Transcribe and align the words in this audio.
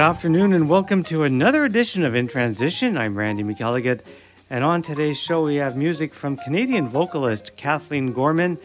Good 0.00 0.06
afternoon 0.06 0.54
and 0.54 0.66
welcome 0.66 1.04
to 1.04 1.24
another 1.24 1.66
edition 1.66 2.06
of 2.06 2.14
In 2.14 2.26
Transition. 2.26 2.96
I'm 2.96 3.18
Randy 3.18 3.42
McElligott, 3.42 4.00
and 4.48 4.64
on 4.64 4.80
today's 4.80 5.20
show 5.20 5.44
we 5.44 5.56
have 5.56 5.76
music 5.76 6.14
from 6.14 6.38
Canadian 6.38 6.88
vocalist 6.88 7.54
Kathleen 7.58 8.14
Gorman. 8.14 8.56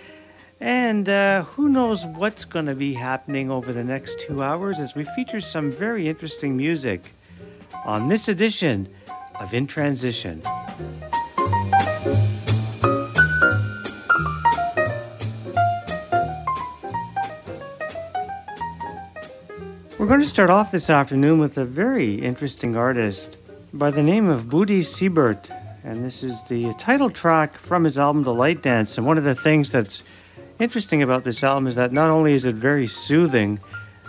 And 0.61 1.09
uh, 1.09 1.43
who 1.43 1.67
knows 1.67 2.05
what's 2.05 2.45
going 2.45 2.67
to 2.67 2.73
be 2.73 2.93
happening 2.93 3.52
over 3.52 3.73
the 3.73 3.84
next 3.84 4.21
two 4.21 4.41
hours 4.41 4.79
as 4.79 4.95
we 4.95 5.03
feature 5.03 5.41
some 5.41 5.71
very 5.71 6.07
interesting 6.07 6.55
music 6.55 7.13
on 7.83 8.08
this 8.08 8.30
edition 8.30 8.88
of 9.38 9.53
In 9.53 9.67
Transition. 9.67 10.41
We're 20.05 20.09
going 20.09 20.22
to 20.22 20.30
start 20.30 20.52
off 20.52 20.70
this 20.70 20.91
afternoon 20.91 21.40
with 21.40 21.58
a 21.58 21.66
very 21.66 22.14
interesting 22.14 22.77
artist 22.77 23.38
by 23.73 23.90
the 23.90 24.04
name 24.04 24.30
of 24.30 24.44
Buedi 24.44 24.86
Siebert. 24.86 25.50
And 25.84 26.05
this 26.05 26.22
is 26.22 26.44
the 26.44 26.76
title 26.76 27.09
track 27.09 27.58
from 27.58 27.86
his 27.86 27.98
album 27.98 28.22
The 28.23 28.31
Light 28.31 28.62
Dance. 28.62 29.00
And 29.00 29.08
one 29.08 29.18
of 29.18 29.23
the 29.23 29.34
things 29.34 29.72
that's 29.72 30.04
interesting 30.59 31.02
about 31.02 31.23
this 31.23 31.44
album 31.44 31.66
is 31.66 31.73
that 31.73 31.91
not 31.91 32.12
only 32.12 32.34
is 32.34 32.45
it 32.45 32.54
very 32.54 32.86
soothing 32.86 33.59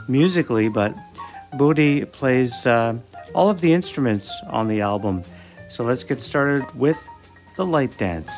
musically, 0.06 0.68
but 0.68 0.94
Buedi 1.54 2.04
plays 2.12 2.66
uh, 2.66 2.98
all 3.34 3.48
of 3.48 3.62
the 3.62 3.72
instruments 3.72 4.30
on 4.50 4.68
the 4.68 4.82
album. 4.82 5.22
So 5.70 5.82
let's 5.82 6.04
get 6.04 6.20
started 6.20 6.70
with 6.74 6.98
The 7.56 7.64
Light 7.64 7.96
Dance. 7.96 8.30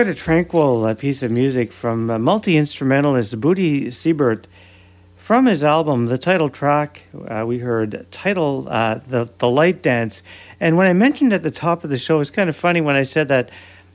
Quite 0.00 0.08
a 0.08 0.14
tranquil 0.14 0.86
uh, 0.86 0.94
piece 0.94 1.22
of 1.22 1.30
music 1.30 1.70
from 1.70 2.08
uh, 2.08 2.18
multi 2.18 2.56
instrumentalist 2.56 3.38
Buedi 3.38 3.92
Siebert. 3.92 4.46
From 5.14 5.44
his 5.44 5.62
album, 5.62 6.06
the 6.06 6.16
title 6.16 6.48
track, 6.48 7.02
uh, 7.28 7.44
we 7.46 7.58
heard 7.58 8.06
title 8.10 8.66
uh, 8.70 8.94
the 8.94 9.30
the 9.36 9.50
light 9.50 9.82
dance. 9.82 10.22
And 10.58 10.78
when 10.78 10.86
I 10.86 10.94
mentioned 10.94 11.34
at 11.34 11.42
the 11.42 11.50
top 11.50 11.84
of 11.84 11.90
the 11.90 11.98
show, 11.98 12.18
it's 12.18 12.30
kind 12.30 12.48
of 12.48 12.56
funny 12.56 12.80
when 12.80 12.96
I 12.96 13.02
said 13.02 13.28
that 13.28 13.50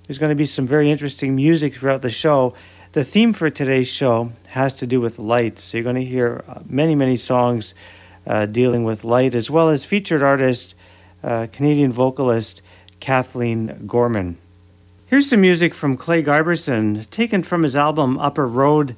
there's 0.06 0.20
going 0.20 0.30
to 0.30 0.36
be 0.36 0.46
some 0.46 0.68
very 0.68 0.92
interesting 0.92 1.36
music 1.36 1.74
throughout 1.74 2.04
the 2.04 2.12
show. 2.12 2.54
The 2.92 3.04
theme 3.04 3.34
for 3.34 3.50
today's 3.50 3.88
show 3.88 4.32
has 4.50 4.76
to 4.76 4.86
do 4.86 5.02
with 5.02 5.18
light, 5.18 5.58
so 5.58 5.76
you're 5.76 5.84
going 5.84 5.96
to 5.96 6.06
hear 6.06 6.44
uh, 6.48 6.60
many 6.70 6.94
many 6.94 7.18
songs 7.18 7.74
uh, 8.28 8.46
dealing 8.46 8.84
with 8.84 9.04
light, 9.04 9.34
as 9.34 9.50
well 9.50 9.70
as 9.70 9.86
featured 9.86 10.22
artist, 10.22 10.76
Canadian 11.24 11.92
vocalist 11.92 12.62
Kathleen 13.00 13.88
Gorman. 13.88 14.38
Here's 15.16 15.30
some 15.30 15.40
music 15.40 15.74
from 15.74 15.96
Clay 15.96 16.22
Giberson, 16.22 17.10
taken 17.10 17.42
from 17.42 17.64
his 17.64 17.74
album 17.74 18.20
Upper 18.20 18.46
Road, 18.46 18.98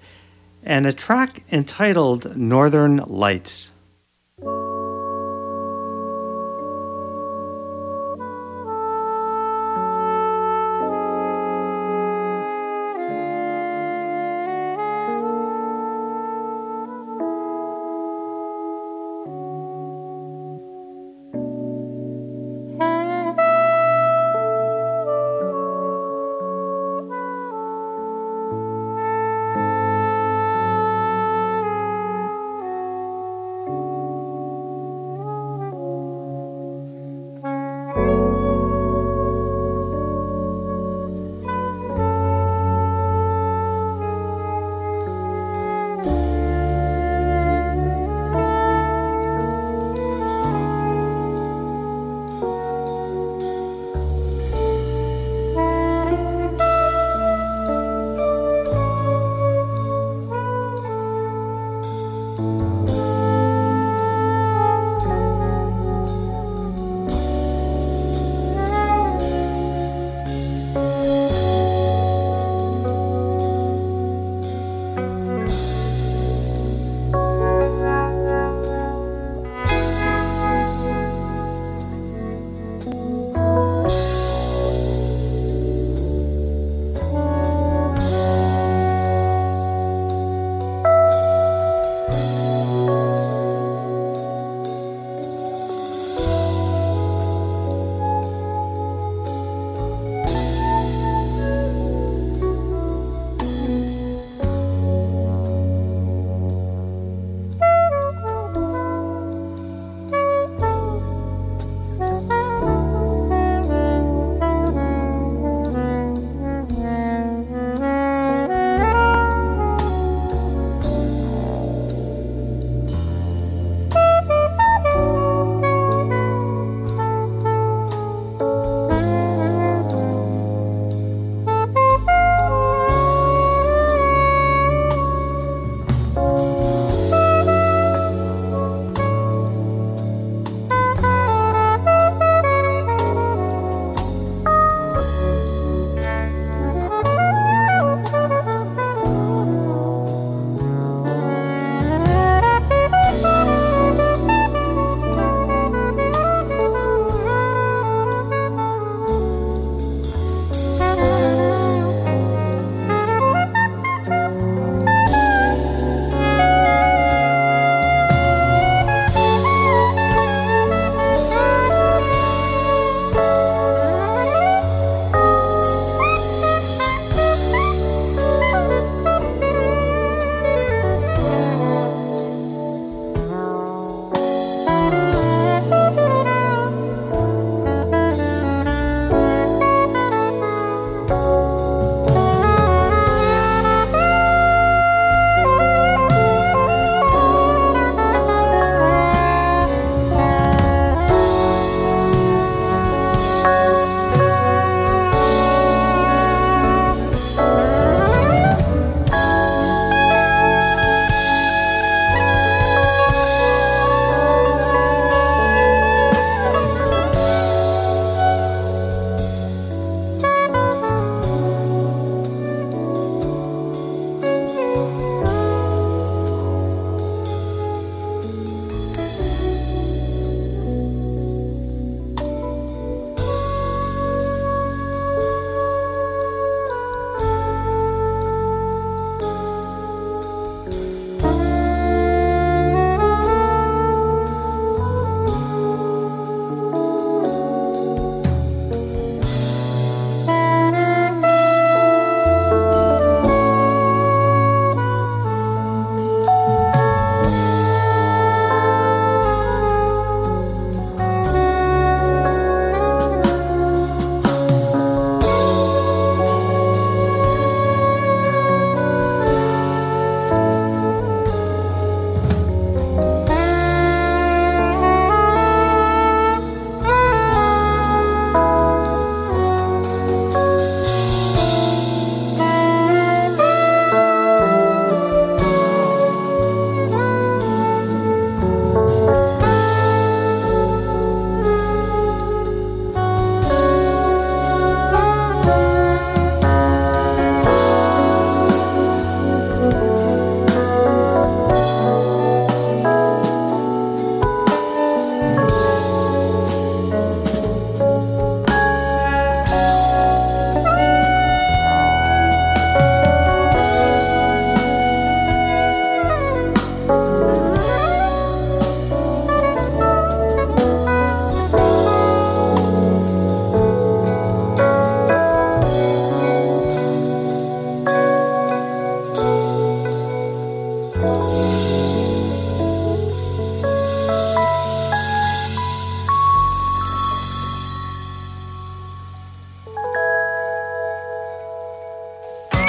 and 0.63 0.87
a 0.87 0.91
track 0.91 1.43
entitled 1.51 2.35
Northern 2.35 2.97
Lights. 3.05 3.69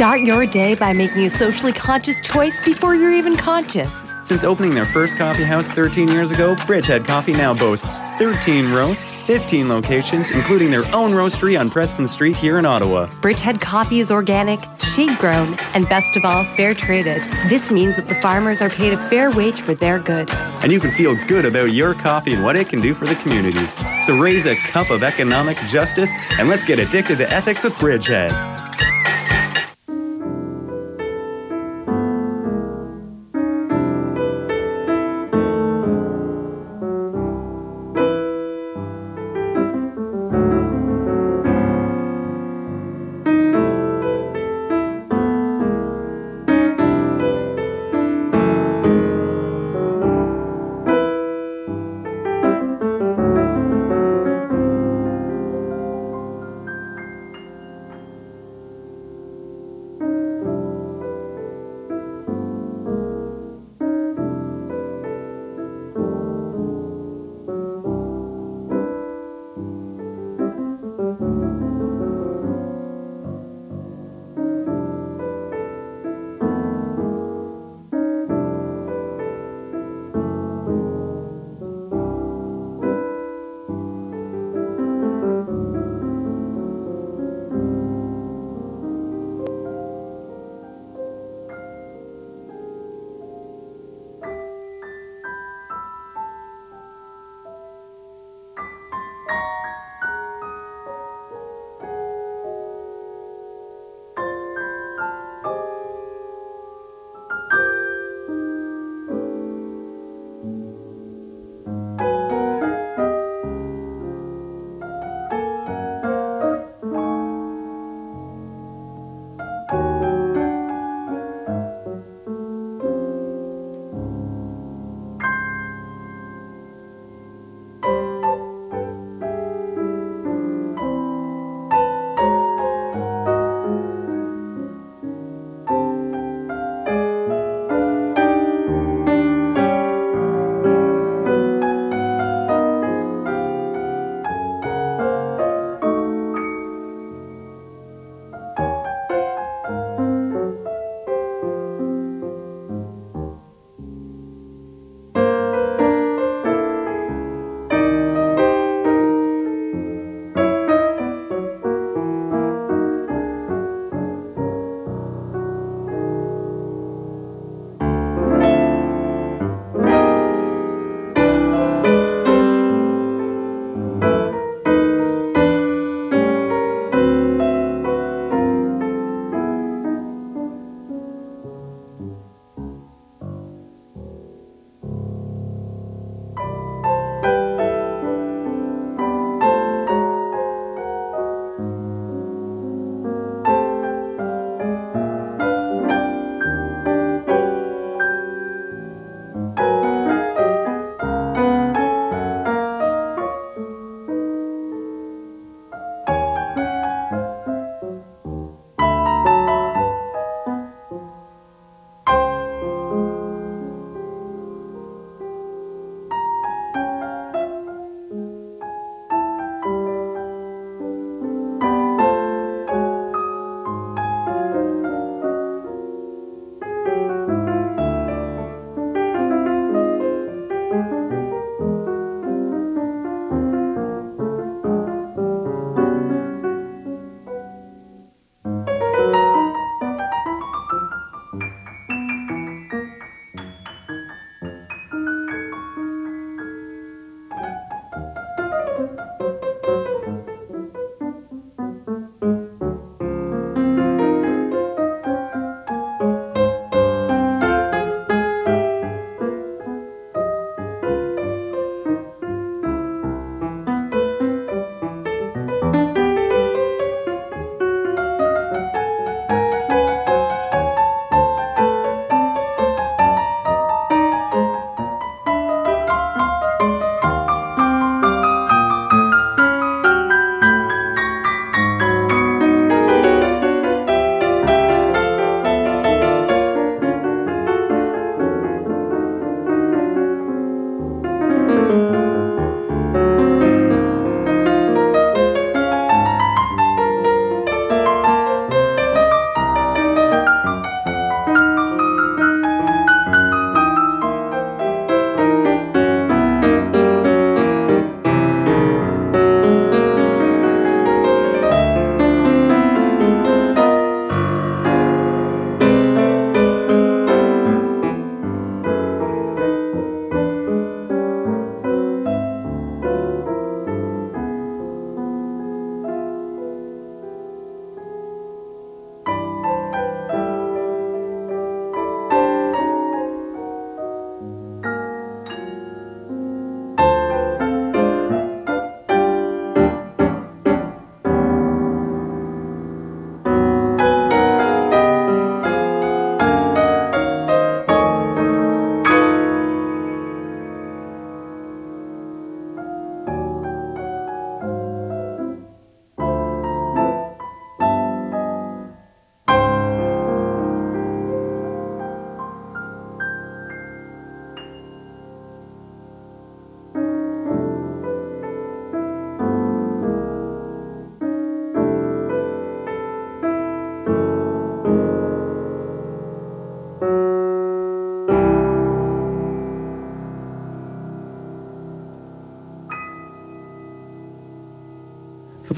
Start 0.08 0.22
your 0.22 0.46
day 0.46 0.74
by 0.74 0.94
making 0.94 1.26
a 1.26 1.28
socially 1.28 1.70
conscious 1.70 2.18
choice 2.22 2.58
before 2.60 2.94
you're 2.94 3.12
even 3.12 3.36
conscious. 3.36 4.14
Since 4.22 4.42
opening 4.42 4.74
their 4.74 4.86
first 4.86 5.18
coffee 5.18 5.44
house 5.44 5.68
13 5.68 6.08
years 6.08 6.30
ago, 6.30 6.56
Bridgehead 6.66 7.04
Coffee 7.04 7.34
now 7.34 7.52
boasts 7.52 8.00
13 8.18 8.72
roasts, 8.72 9.12
15 9.26 9.68
locations, 9.68 10.30
including 10.30 10.70
their 10.70 10.86
own 10.96 11.10
roastery 11.12 11.60
on 11.60 11.68
Preston 11.68 12.08
Street 12.08 12.34
here 12.34 12.58
in 12.58 12.64
Ottawa. 12.64 13.10
Bridgehead 13.20 13.60
Coffee 13.60 14.00
is 14.00 14.10
organic, 14.10 14.60
shade 14.80 15.18
grown, 15.18 15.58
and 15.74 15.86
best 15.90 16.16
of 16.16 16.24
all, 16.24 16.42
fair 16.56 16.72
traded. 16.72 17.22
This 17.50 17.70
means 17.70 17.96
that 17.96 18.08
the 18.08 18.14
farmers 18.14 18.62
are 18.62 18.70
paid 18.70 18.94
a 18.94 19.08
fair 19.10 19.30
wage 19.30 19.60
for 19.60 19.74
their 19.74 19.98
goods. 19.98 20.32
And 20.62 20.72
you 20.72 20.80
can 20.80 20.90
feel 20.90 21.16
good 21.26 21.44
about 21.44 21.72
your 21.72 21.92
coffee 21.92 22.32
and 22.32 22.42
what 22.42 22.56
it 22.56 22.70
can 22.70 22.80
do 22.80 22.94
for 22.94 23.04
the 23.04 23.16
community. 23.16 23.68
So 24.06 24.16
raise 24.16 24.46
a 24.46 24.56
cup 24.56 24.88
of 24.88 25.02
economic 25.02 25.58
justice 25.66 26.10
and 26.38 26.48
let's 26.48 26.64
get 26.64 26.78
addicted 26.78 27.18
to 27.18 27.30
ethics 27.30 27.62
with 27.62 27.78
Bridgehead. 27.78 28.57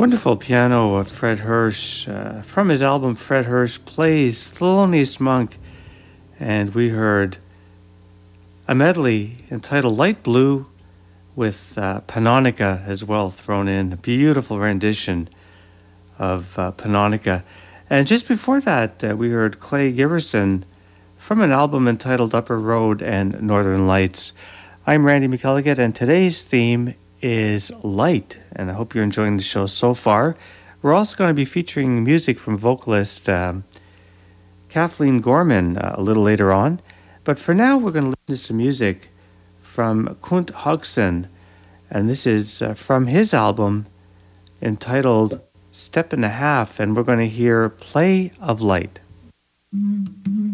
Wonderful 0.00 0.38
piano 0.38 0.94
of 0.94 1.08
Fred 1.08 1.40
Hersch 1.40 2.08
uh, 2.08 2.40
from 2.40 2.70
his 2.70 2.80
album 2.80 3.14
Fred 3.16 3.44
Hersch 3.44 3.84
plays 3.84 4.50
Thelonious 4.50 5.20
Monk, 5.20 5.58
and 6.38 6.74
we 6.74 6.88
heard 6.88 7.36
a 8.66 8.74
medley 8.74 9.44
entitled 9.50 9.98
Light 9.98 10.22
Blue 10.22 10.64
with 11.36 11.76
uh, 11.76 12.00
Pannonica 12.08 12.82
as 12.86 13.04
well 13.04 13.28
thrown 13.28 13.68
in. 13.68 13.92
A 13.92 13.96
beautiful 13.96 14.58
rendition 14.58 15.28
of 16.18 16.58
uh, 16.58 16.72
Pannonica. 16.72 17.42
And 17.90 18.06
just 18.06 18.26
before 18.26 18.62
that, 18.62 19.04
uh, 19.04 19.14
we 19.14 19.28
heard 19.28 19.60
Clay 19.60 19.92
Giberson 19.92 20.64
from 21.18 21.42
an 21.42 21.52
album 21.52 21.86
entitled 21.86 22.34
Upper 22.34 22.58
Road 22.58 23.02
and 23.02 23.42
Northern 23.42 23.86
Lights. 23.86 24.32
I'm 24.86 25.04
Randy 25.04 25.28
McElligott, 25.28 25.78
and 25.78 25.94
today's 25.94 26.42
theme 26.42 26.94
is 27.22 27.70
light, 27.82 28.38
and 28.54 28.70
I 28.70 28.74
hope 28.74 28.94
you're 28.94 29.04
enjoying 29.04 29.36
the 29.36 29.42
show 29.42 29.66
so 29.66 29.94
far. 29.94 30.36
We're 30.82 30.94
also 30.94 31.16
going 31.16 31.28
to 31.28 31.34
be 31.34 31.44
featuring 31.44 32.02
music 32.04 32.38
from 32.38 32.56
vocalist 32.56 33.28
um, 33.28 33.64
Kathleen 34.68 35.20
Gorman 35.20 35.76
uh, 35.76 35.94
a 35.96 36.02
little 36.02 36.22
later 36.22 36.52
on. 36.52 36.80
But 37.24 37.38
for 37.38 37.54
now, 37.54 37.76
we're 37.76 37.90
going 37.90 38.12
to 38.12 38.16
listen 38.26 38.26
to 38.26 38.36
some 38.36 38.56
music 38.56 39.08
from 39.60 40.16
Kunt 40.22 40.52
Haugsoen, 40.52 41.28
and 41.90 42.08
this 42.08 42.26
is 42.26 42.62
uh, 42.62 42.74
from 42.74 43.06
his 43.06 43.34
album 43.34 43.86
entitled 44.62 45.40
Step 45.72 46.12
and 46.12 46.24
a 46.24 46.28
Half, 46.28 46.80
and 46.80 46.96
we're 46.96 47.02
going 47.02 47.18
to 47.18 47.28
hear 47.28 47.68
Play 47.68 48.32
of 48.40 48.60
Light. 48.60 49.00
Mm-hmm. 49.74 50.49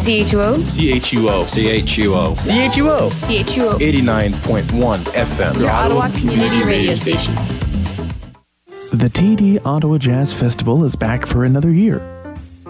CHUO. 0.00 0.54
CHUO. 0.54 1.44
CHUO. 1.44 1.84
CHUO. 1.84 2.34
CHUO. 2.70 3.10
CHUO. 3.44 3.78
89.1 3.78 4.98
FM. 5.12 5.60
Your 5.60 5.70
Ottawa 5.70 6.08
Community 6.18 6.62
Radio 6.64 6.94
Station. 6.94 7.34
The 8.92 9.10
TD 9.10 9.60
Ottawa 9.66 9.98
Jazz 9.98 10.32
Festival 10.32 10.84
is 10.84 10.96
back 10.96 11.26
for 11.26 11.44
another 11.44 11.70
year. 11.70 12.00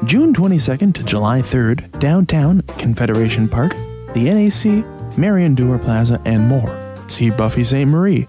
June 0.06 0.34
22nd 0.34 0.92
to 0.94 1.04
July 1.04 1.40
3rd, 1.40 2.00
downtown 2.00 2.62
Confederation 2.78 3.48
Park, 3.48 3.72
the 4.14 4.24
NAC, 4.24 4.84
Marion 5.16 5.54
Dewar 5.54 5.78
Plaza, 5.78 6.20
and 6.24 6.48
more. 6.48 6.76
See 7.06 7.30
Buffy 7.30 7.62
Sainte-Marie, 7.62 8.26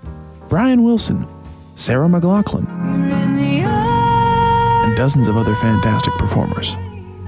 Brian 0.48 0.84
Wilson, 0.84 1.26
Sarah 1.76 2.08
McLachlan, 2.08 2.68
and 4.86 4.96
dozens 4.96 5.28
of 5.28 5.38
other 5.38 5.56
fantastic 5.56 6.14
performers. 6.14 6.76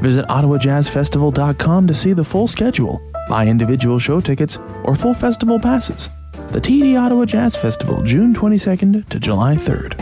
Visit 0.04 0.26
OttawaJazzFestival.com 0.28 1.88
to 1.88 1.94
see 1.94 2.12
the 2.12 2.26
full 2.26 2.50
schedule, 2.50 3.02
buy 3.30 3.48
individual 3.48 4.00
show 4.00 4.20
tickets, 4.20 4.58
or 4.84 4.96
full 4.96 5.14
festival 5.14 5.58
passes. 5.58 6.10
The 6.52 6.60
TD 6.60 7.00
Ottawa 7.00 7.24
Jazz 7.24 7.56
Festival, 7.56 8.04
June 8.04 8.36
22nd 8.36 9.08
to 9.08 9.18
July 9.18 9.56
3rd. 9.56 9.96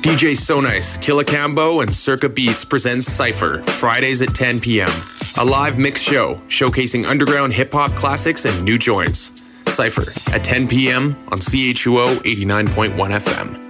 DJ 0.00 0.34
So 0.34 0.62
Nice, 0.62 0.96
Cambo, 0.96 1.82
and 1.82 1.94
Circa 1.94 2.30
Beats 2.30 2.64
presents 2.64 3.06
Cypher, 3.06 3.62
Fridays 3.64 4.22
at 4.22 4.34
10 4.34 4.60
p.m. 4.60 4.90
A 5.36 5.44
live 5.44 5.78
mix 5.78 6.00
show 6.00 6.36
showcasing 6.48 7.06
underground 7.06 7.52
hip 7.52 7.72
hop 7.72 7.94
classics 7.96 8.46
and 8.46 8.64
new 8.64 8.78
joints. 8.78 9.42
Cypher 9.66 10.10
at 10.34 10.42
10 10.42 10.68
p.m. 10.68 11.14
on 11.30 11.38
CHUO 11.38 12.16
89.1 12.20 12.94
FM. 13.20 13.67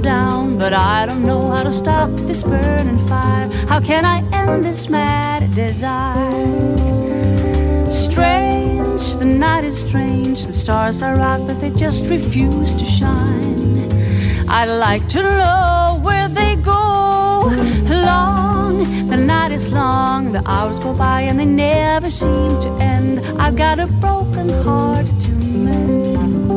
Down, 0.00 0.58
but 0.58 0.72
I 0.72 1.06
don't 1.06 1.24
know 1.24 1.50
how 1.50 1.62
to 1.62 1.72
stop 1.72 2.10
this 2.28 2.42
burning 2.42 2.98
fire. 3.06 3.48
How 3.68 3.80
can 3.80 4.04
I 4.04 4.18
end 4.32 4.64
this 4.64 4.88
mad 4.88 5.54
desire? 5.54 6.30
Strange, 7.92 9.16
the 9.16 9.24
night 9.24 9.64
is 9.64 9.80
strange. 9.80 10.46
The 10.46 10.52
stars 10.52 11.02
are 11.02 11.16
out, 11.16 11.46
but 11.46 11.60
they 11.60 11.70
just 11.70 12.06
refuse 12.06 12.74
to 12.74 12.84
shine. 12.84 13.76
I'd 14.48 14.68
like 14.68 15.06
to 15.10 15.22
know 15.22 16.00
where 16.02 16.28
they 16.28 16.56
go. 16.56 17.52
Long, 17.88 19.08
the 19.08 19.16
night 19.16 19.52
is 19.52 19.70
long. 19.72 20.32
The 20.32 20.42
hours 20.46 20.78
go 20.80 20.94
by 20.94 21.22
and 21.22 21.38
they 21.38 21.46
never 21.46 22.10
seem 22.10 22.50
to 22.64 22.68
end. 22.80 23.20
I've 23.40 23.56
got 23.56 23.78
a 23.78 23.86
broken 23.86 24.48
heart 24.64 25.06
to 25.06 25.30
mend. 25.56 26.52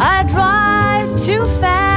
I 0.00 0.22
drive 0.24 1.24
too 1.24 1.44
fast. 1.60 1.95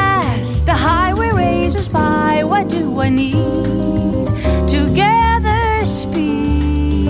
The 0.70 0.76
highway 0.76 1.32
races 1.32 1.90
by. 1.90 2.44
What 2.44 2.70
do 2.70 3.02
I 3.02 3.10
need 3.10 4.28
to 4.70 4.88
gather 4.94 5.84
speed? 5.84 7.10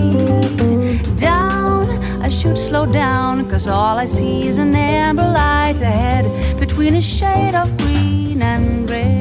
Down, 1.18 1.84
I 2.22 2.28
should 2.28 2.56
slow 2.56 2.86
down. 2.86 3.50
Cause 3.50 3.68
all 3.68 3.98
I 3.98 4.06
see 4.06 4.48
is 4.48 4.56
an 4.56 4.74
amber 4.74 5.30
light 5.40 5.78
ahead 5.82 6.24
between 6.58 6.96
a 6.96 7.02
shade 7.02 7.54
of 7.54 7.76
green 7.76 8.40
and 8.40 8.88
red. 8.88 9.19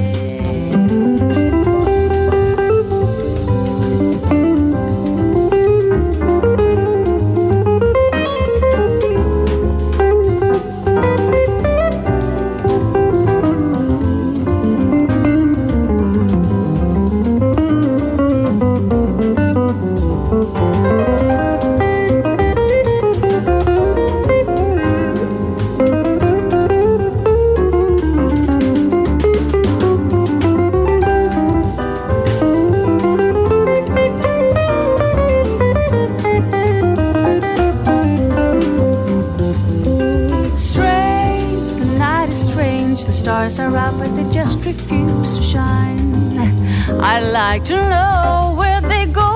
Refuse 44.72 45.34
to 45.36 45.42
shine. 45.42 46.38
I'd 47.12 47.28
like 47.42 47.64
to 47.66 47.78
know 47.94 48.54
where 48.60 48.82
they 48.82 49.06
go. 49.08 49.32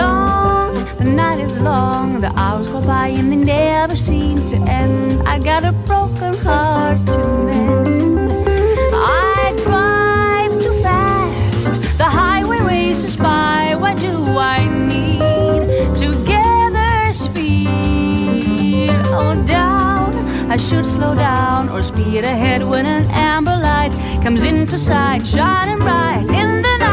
Long, 0.00 0.72
the 0.98 1.04
night 1.04 1.38
is 1.38 1.56
long. 1.58 2.20
The 2.20 2.32
hours 2.42 2.66
go 2.66 2.80
by 2.80 3.06
and 3.18 3.30
they 3.30 3.36
never 3.36 3.94
seem 3.94 4.36
to 4.48 4.56
end. 4.80 5.22
I 5.28 5.38
got 5.38 5.62
a 5.64 5.72
broken 5.90 6.34
heart 6.46 6.98
to 7.14 7.22
mend. 7.46 8.32
I 8.92 9.54
drive 9.66 10.52
too 10.64 10.76
fast. 10.82 11.72
The 12.02 12.10
highway 12.20 12.60
races 12.60 13.14
by. 13.14 13.76
What 13.82 13.96
do 14.08 14.14
I 14.56 14.60
need 14.92 15.68
to 16.02 16.08
gather 16.34 17.12
speed? 17.12 18.90
Oh, 19.18 19.34
down. 19.46 20.12
I 20.54 20.56
should 20.56 20.86
slow 20.96 21.14
down 21.14 21.68
or 21.68 21.80
speed 21.82 22.24
ahead 22.24 22.60
when 22.72 22.86
an 22.86 23.04
amber 23.10 23.49
comes 24.22 24.42
into 24.42 24.78
sight, 24.78 25.26
shining 25.26 25.78
bright 25.78 26.26
in 26.28 26.60
the 26.60 26.76
night. 26.78 26.90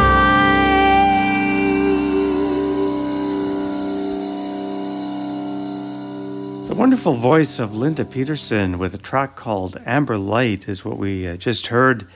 The 6.70 6.76
wonderful 6.76 7.16
voice 7.16 7.60
of 7.60 7.76
Linda 7.76 8.06
Pettersson 8.06 8.78
with 8.78 8.94
a 8.94 8.98
track 8.98 9.36
called 9.36 9.76
Amber 9.86 10.18
Light 10.18 10.70
is 10.70 10.86
what 10.86 10.98
we 10.98 11.28
uh, 11.28 11.36
just 11.36 11.68
heard. 11.68 12.08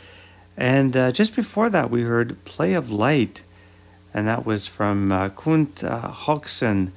And 0.56 0.96
uh, 0.96 1.12
just 1.12 1.36
before 1.36 1.70
that, 1.70 1.92
we 1.92 2.04
heard 2.04 2.42
Play 2.46 2.74
of 2.74 2.90
Light, 2.90 3.42
and 4.14 4.26
that 4.28 4.46
was 4.46 4.68
from 4.68 5.12
uh, 5.12 5.28
Kunt 5.30 5.84
uh, 5.84 6.10
Haugsoen 6.10 6.92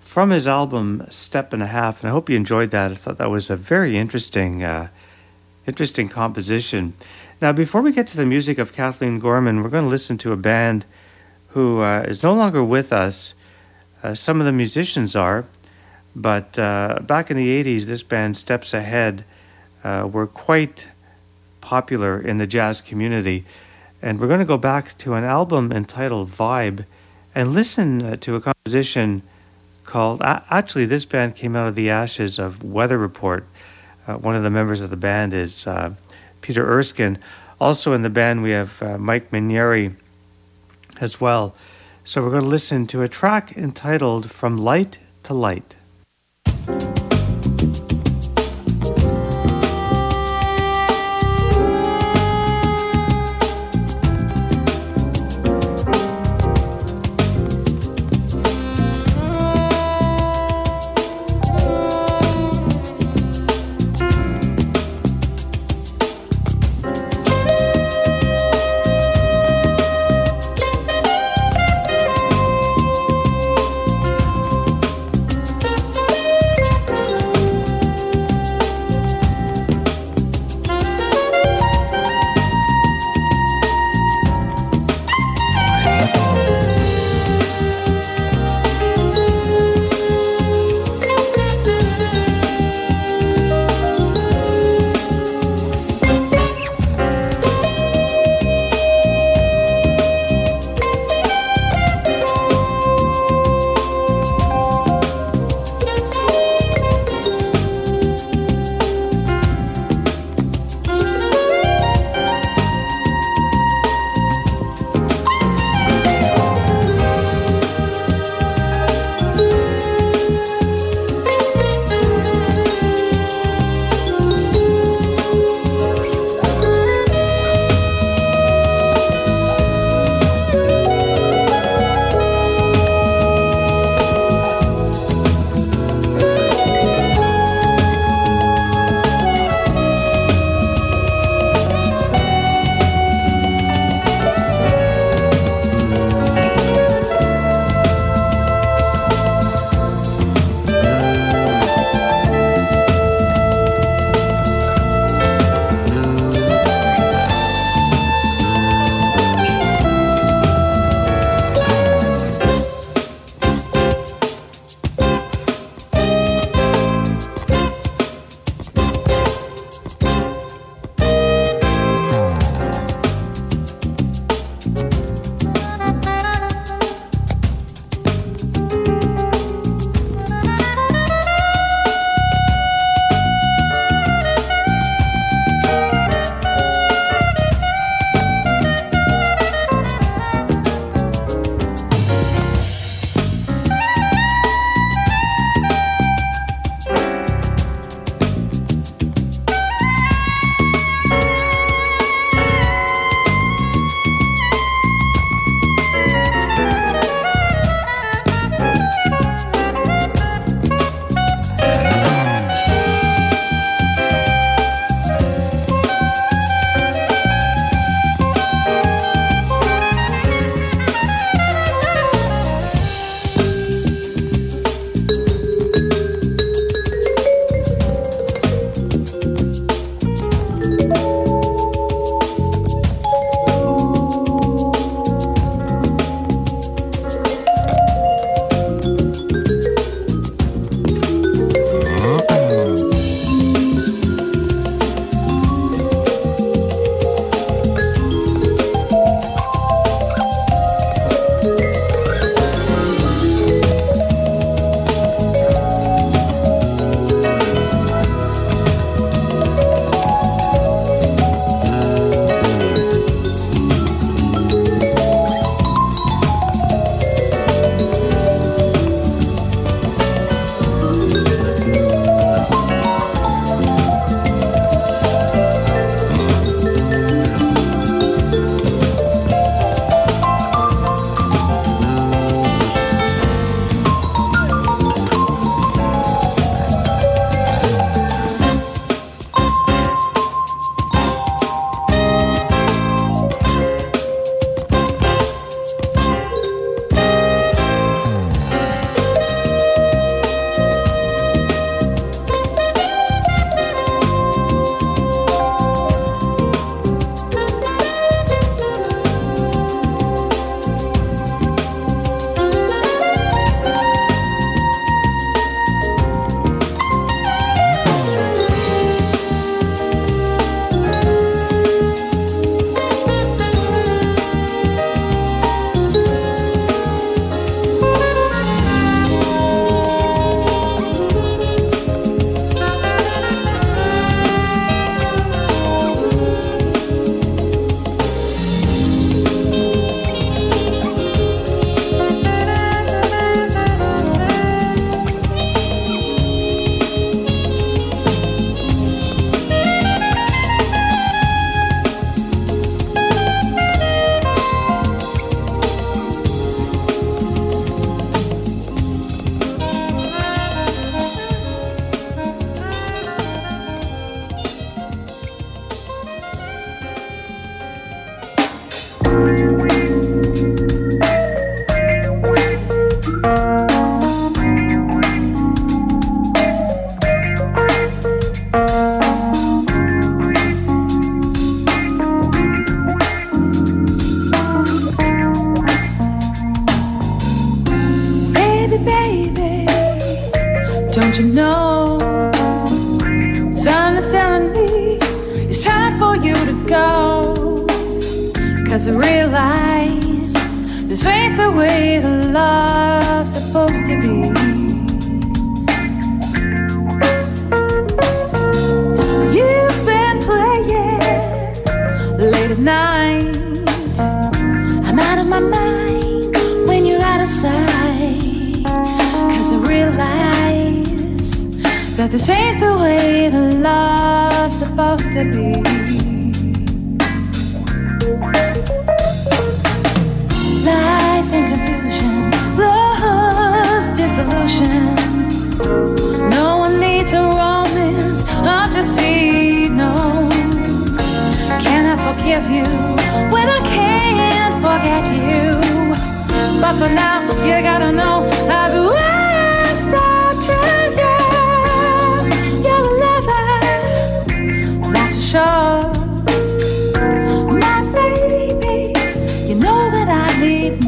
from 0.00 0.30
his 0.30 0.46
album 0.46 1.04
Step 1.10 1.52
and 1.52 1.62
a 1.64 1.66
Half. 1.66 2.02
And 2.02 2.08
I 2.08 2.12
hope 2.12 2.30
you 2.30 2.36
enjoyed 2.36 2.70
that. 2.70 2.92
I 2.92 2.94
thought 2.94 3.18
that 3.18 3.30
was 3.30 3.50
a 3.50 3.56
very 3.56 3.96
interesting, 3.96 4.62
uh, 4.62 4.90
interesting 5.66 6.08
composition. 6.08 6.94
Now, 7.40 7.52
before 7.52 7.82
we 7.82 7.92
get 7.92 8.08
to 8.08 8.16
the 8.16 8.26
music 8.26 8.58
of 8.58 8.72
Kathleen 8.72 9.20
Gorman, 9.20 9.62
we're 9.62 9.68
going 9.68 9.84
to 9.84 9.90
listen 9.90 10.18
to 10.18 10.32
a 10.32 10.36
band 10.36 10.84
who 11.50 11.80
uh, 11.80 12.00
is 12.00 12.20
no 12.20 12.34
longer 12.34 12.64
with 12.64 12.92
us. 12.92 13.34
Uh, 14.02 14.16
some 14.16 14.40
of 14.40 14.46
the 14.46 14.50
musicians 14.50 15.14
are, 15.14 15.44
but 16.16 16.58
uh, 16.58 16.98
back 17.02 17.30
in 17.30 17.36
the 17.36 17.62
80s, 17.62 17.84
this 17.84 18.02
band, 18.02 18.36
Steps 18.36 18.74
Ahead, 18.74 19.24
uh, 19.84 20.08
were 20.10 20.26
quite 20.26 20.88
popular 21.60 22.20
in 22.20 22.38
the 22.38 22.46
jazz 22.46 22.80
community. 22.80 23.44
And 24.02 24.18
we're 24.18 24.26
going 24.26 24.40
to 24.40 24.44
go 24.44 24.58
back 24.58 24.98
to 24.98 25.14
an 25.14 25.22
album 25.22 25.70
entitled 25.70 26.30
Vibe 26.30 26.86
and 27.36 27.52
listen 27.52 28.02
uh, 28.02 28.16
to 28.16 28.34
a 28.34 28.40
composition 28.40 29.22
called. 29.84 30.20
Actually, 30.24 30.86
this 30.86 31.04
band 31.04 31.36
came 31.36 31.54
out 31.54 31.68
of 31.68 31.76
the 31.76 31.88
ashes 31.88 32.40
of 32.40 32.64
Weather 32.64 32.98
Report. 32.98 33.46
Uh, 34.08 34.14
one 34.14 34.34
of 34.34 34.42
the 34.42 34.50
members 34.50 34.80
of 34.80 34.90
the 34.90 34.96
band 34.96 35.32
is 35.32 35.68
Peter 36.40 36.66
Erskine. 36.66 37.18
Also 37.60 37.92
in 37.92 38.02
the 38.02 38.10
band, 38.10 38.42
we 38.42 38.50
have 38.50 38.82
uh, 38.82 38.98
Mike 38.98 39.30
Mainieri 39.30 39.94
as 41.00 41.20
well. 41.20 41.54
So 42.04 42.22
we're 42.22 42.30
going 42.30 42.42
to 42.42 42.48
listen 42.48 42.86
to 42.88 43.02
a 43.02 43.08
track 43.08 43.56
entitled 43.56 44.30
From 44.30 44.56
Light 44.56 44.98
to 45.24 45.34
Light. 45.34 45.74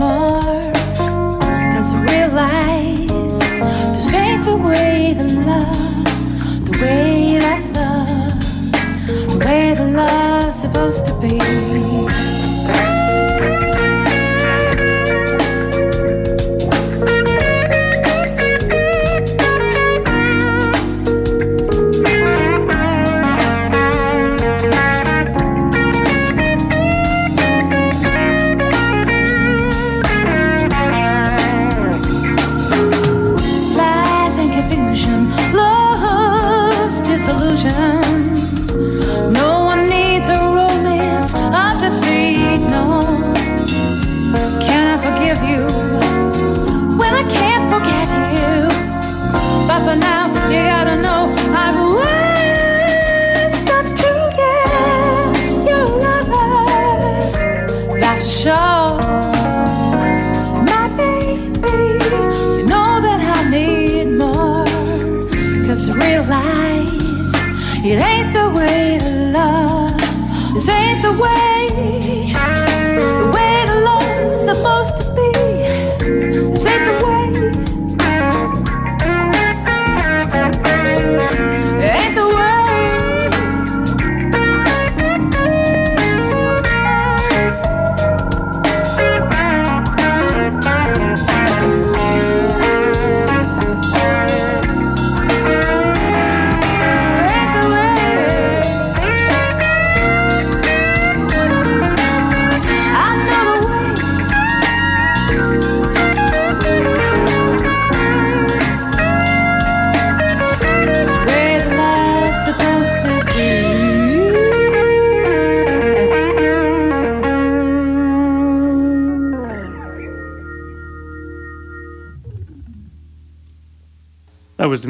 tomorrow. 0.00 0.39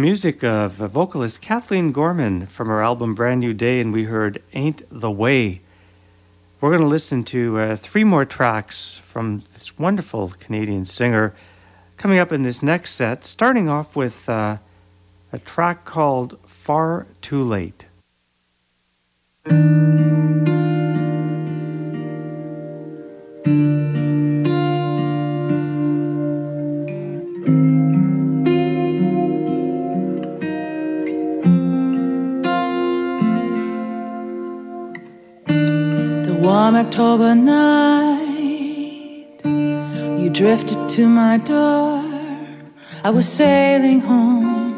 music 0.00 0.42
of 0.42 0.72
vocalist 0.72 1.42
Kathleen 1.42 1.92
Gorman 1.92 2.46
from 2.46 2.68
her 2.68 2.80
album 2.80 3.14
Brand 3.14 3.40
New 3.40 3.52
Day, 3.52 3.80
and 3.80 3.92
we 3.92 4.04
heard 4.04 4.42
Ain't 4.54 4.82
the 4.90 5.10
Way. 5.10 5.60
We're 6.60 6.70
going 6.70 6.80
to 6.80 6.86
listen 6.86 7.22
to 7.24 7.58
uh, 7.58 7.76
three 7.76 8.04
more 8.04 8.24
tracks 8.24 8.96
from 8.96 9.42
this 9.52 9.78
wonderful 9.78 10.32
Canadian 10.40 10.86
singer 10.86 11.34
coming 11.98 12.18
up 12.18 12.32
in 12.32 12.44
this 12.44 12.62
next 12.62 12.94
set, 12.94 13.26
starting 13.26 13.68
off 13.68 13.94
with 13.94 14.26
uh, 14.28 14.56
a 15.32 15.38
track 15.38 15.84
called 15.84 16.38
Far 16.46 17.06
Too 17.20 17.44
Late. 17.44 17.84
October 37.10 37.34
night, 37.34 38.24
you 39.42 40.30
drifted 40.30 40.88
to 40.90 41.08
my 41.08 41.38
door. 41.38 42.04
I 43.02 43.10
was 43.10 43.26
sailing 43.26 43.98
home 43.98 44.76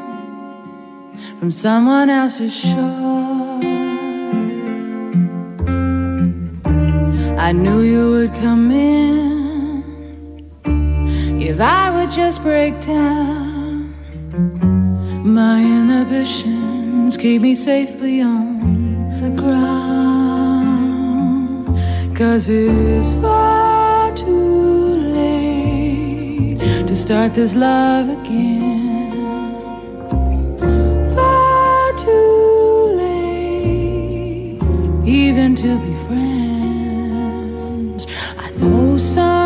from 1.38 1.50
someone 1.52 2.08
else's 2.08 2.56
shore. 2.58 3.60
I 7.38 7.52
knew 7.52 7.82
you 7.82 8.12
would 8.12 8.32
come 8.36 8.70
in 8.70 9.84
if 11.38 11.60
I 11.60 11.90
would 11.94 12.10
just 12.10 12.42
break 12.42 12.80
down. 12.80 13.92
My 15.22 15.60
inhibitions 15.60 17.18
keep 17.18 17.42
me 17.42 17.54
safely 17.54 18.22
on 18.22 19.20
the 19.20 19.28
ground. 19.28 20.11
Cause 22.22 22.48
it's 22.48 23.20
far 23.20 24.14
too 24.14 24.94
late 25.10 26.60
to 26.60 26.94
start 26.94 27.34
this 27.34 27.52
love 27.52 28.10
again. 28.10 29.58
Far 31.16 31.98
too 31.98 32.94
late 33.02 34.62
even 35.04 35.56
to 35.56 35.78
be 35.80 35.94
friends. 36.06 38.06
I 38.38 38.50
know 38.50 38.98
some. 38.98 39.41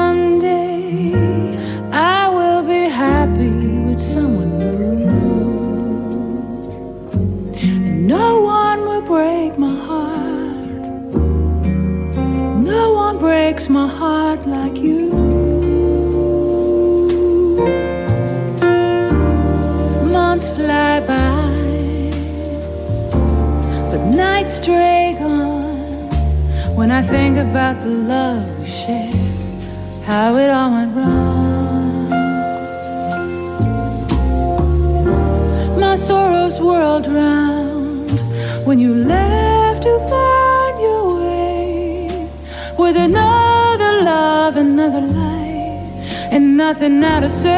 breaks 13.56 13.70
my 13.70 13.88
heart 13.88 14.46
like 14.46 14.76
you. 14.76 15.08
Months 20.12 20.50
fly 20.50 21.00
by, 21.00 21.54
but 23.90 24.02
nights 24.14 24.60
drag 24.66 25.16
on. 25.22 26.74
When 26.76 26.90
I 26.90 27.00
think 27.00 27.38
about 27.38 27.82
the 27.82 27.94
love 28.14 28.60
we 28.60 28.68
shared, 28.68 29.62
how 30.04 30.36
it 30.36 30.50
all 30.50 30.70
went 30.72 30.94
wrong. 30.94 32.10
My 35.80 35.96
sorrows 35.96 36.60
whirled 36.60 37.06
round 37.06 38.20
when 38.66 38.78
you 38.78 38.92
left 38.94 39.82
to 39.84 39.94
find 40.10 40.74
your 40.86 41.04
way 41.20 42.28
with 42.78 42.96
another 42.96 43.25
another 44.78 45.00
life, 45.00 45.90
and 46.30 46.54
nothing 46.54 47.00
now 47.00 47.18
to 47.18 47.30
say. 47.30 47.56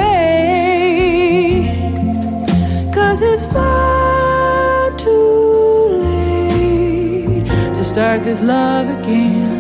Cause 2.95 3.21
it's 3.23 3.45
far 3.53 4.97
too 4.97 5.89
late 6.05 7.45
to 7.77 7.83
start 7.83 8.23
this 8.23 8.41
love 8.41 8.87
again. 8.97 9.51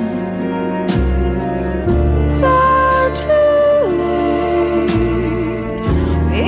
Far 2.40 3.10
too 3.22 3.86
late, 4.02 4.92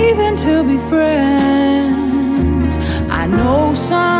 even 0.06 0.36
to 0.36 0.62
be 0.62 0.78
friends. 0.88 2.72
I 3.10 3.26
know 3.26 3.74
someday 3.74 4.19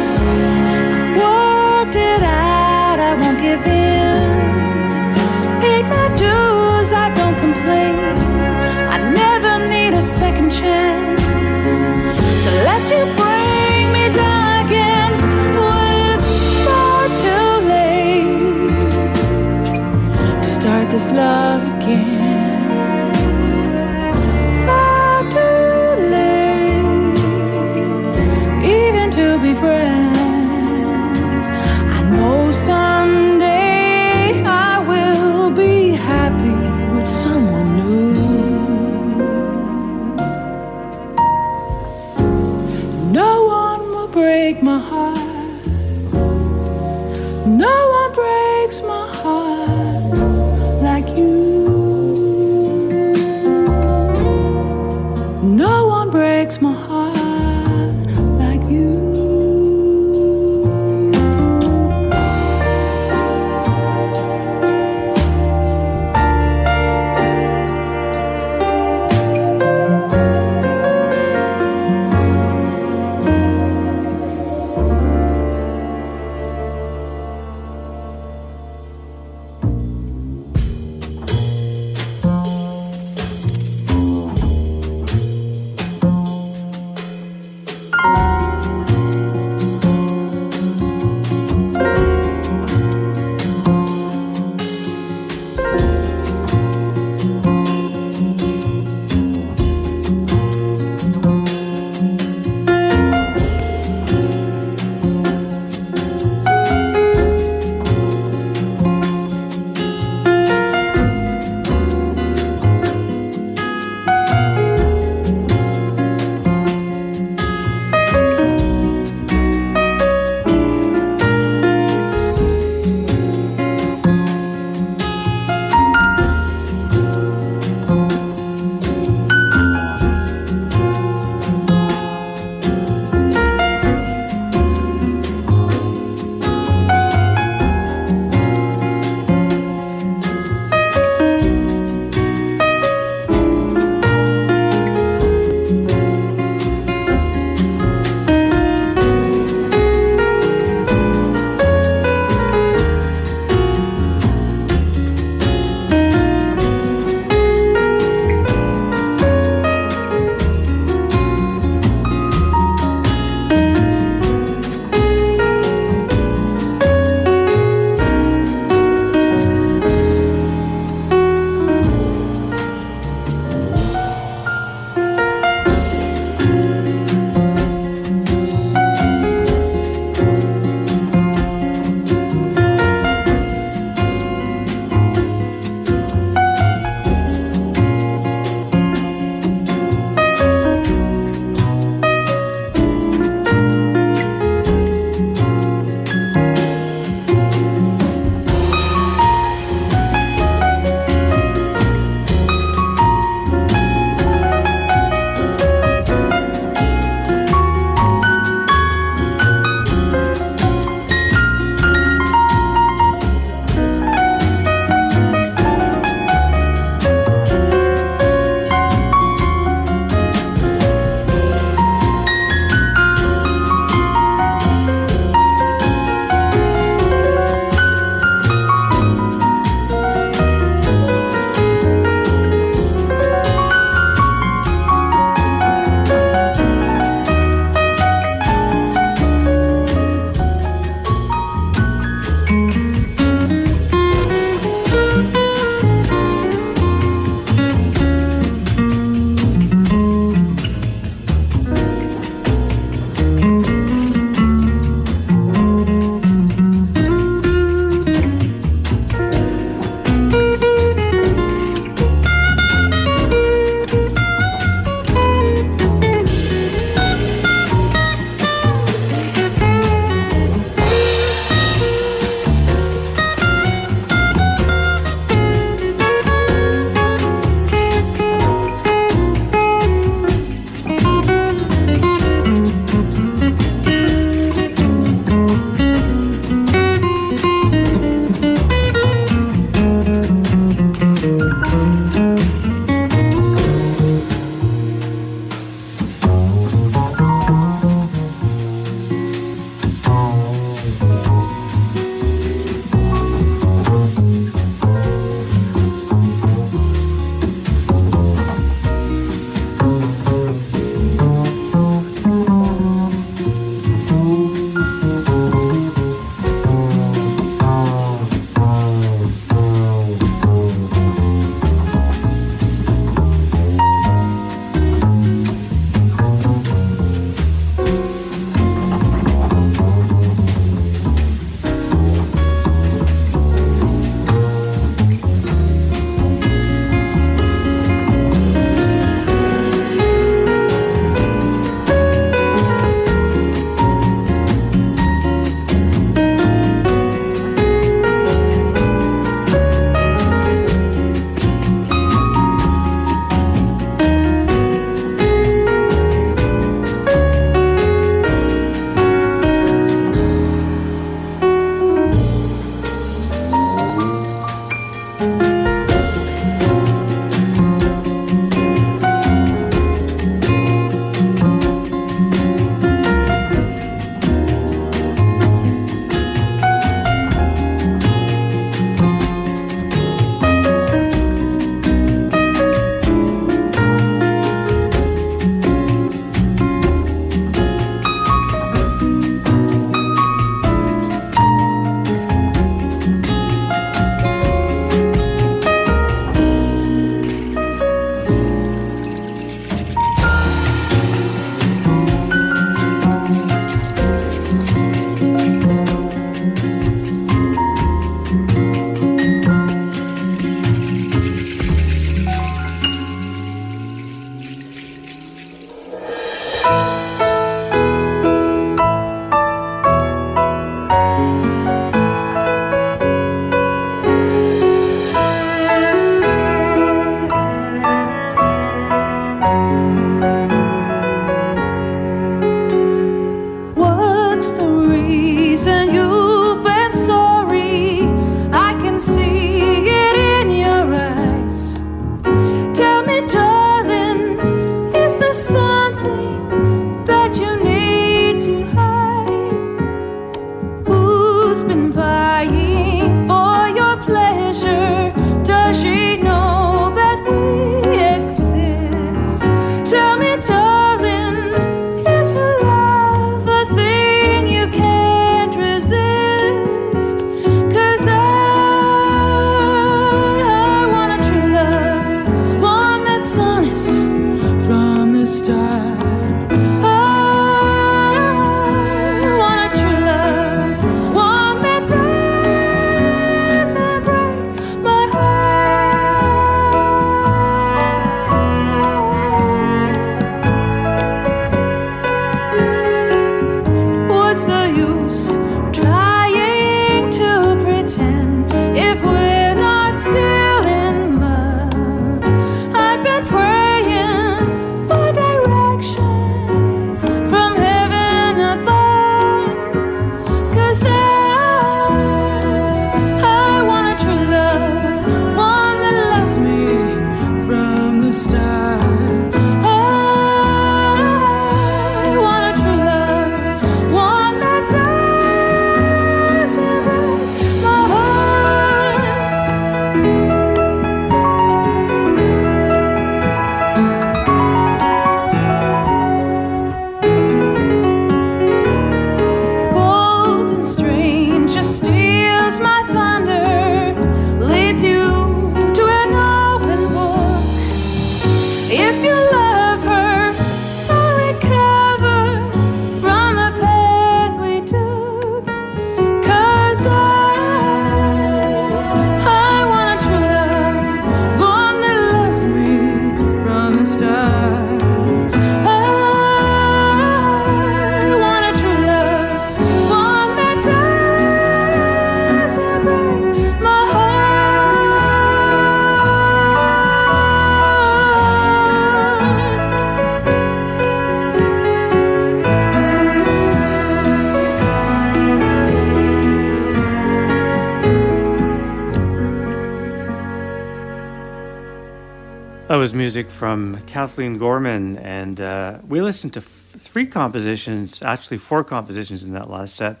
That 592.72 592.78
was 592.78 592.94
music 592.94 593.28
from 593.28 593.82
Kathleen 593.86 594.38
Gorman, 594.38 594.96
and 594.96 595.38
uh, 595.38 595.80
we 595.86 596.00
listened 596.00 596.32
to 596.32 596.40
f- 596.40 596.70
three 596.78 597.04
compositions, 597.04 598.00
actually 598.00 598.38
four 598.38 598.64
compositions 598.64 599.24
in 599.24 599.34
that 599.34 599.50
last 599.50 599.76
set. 599.76 600.00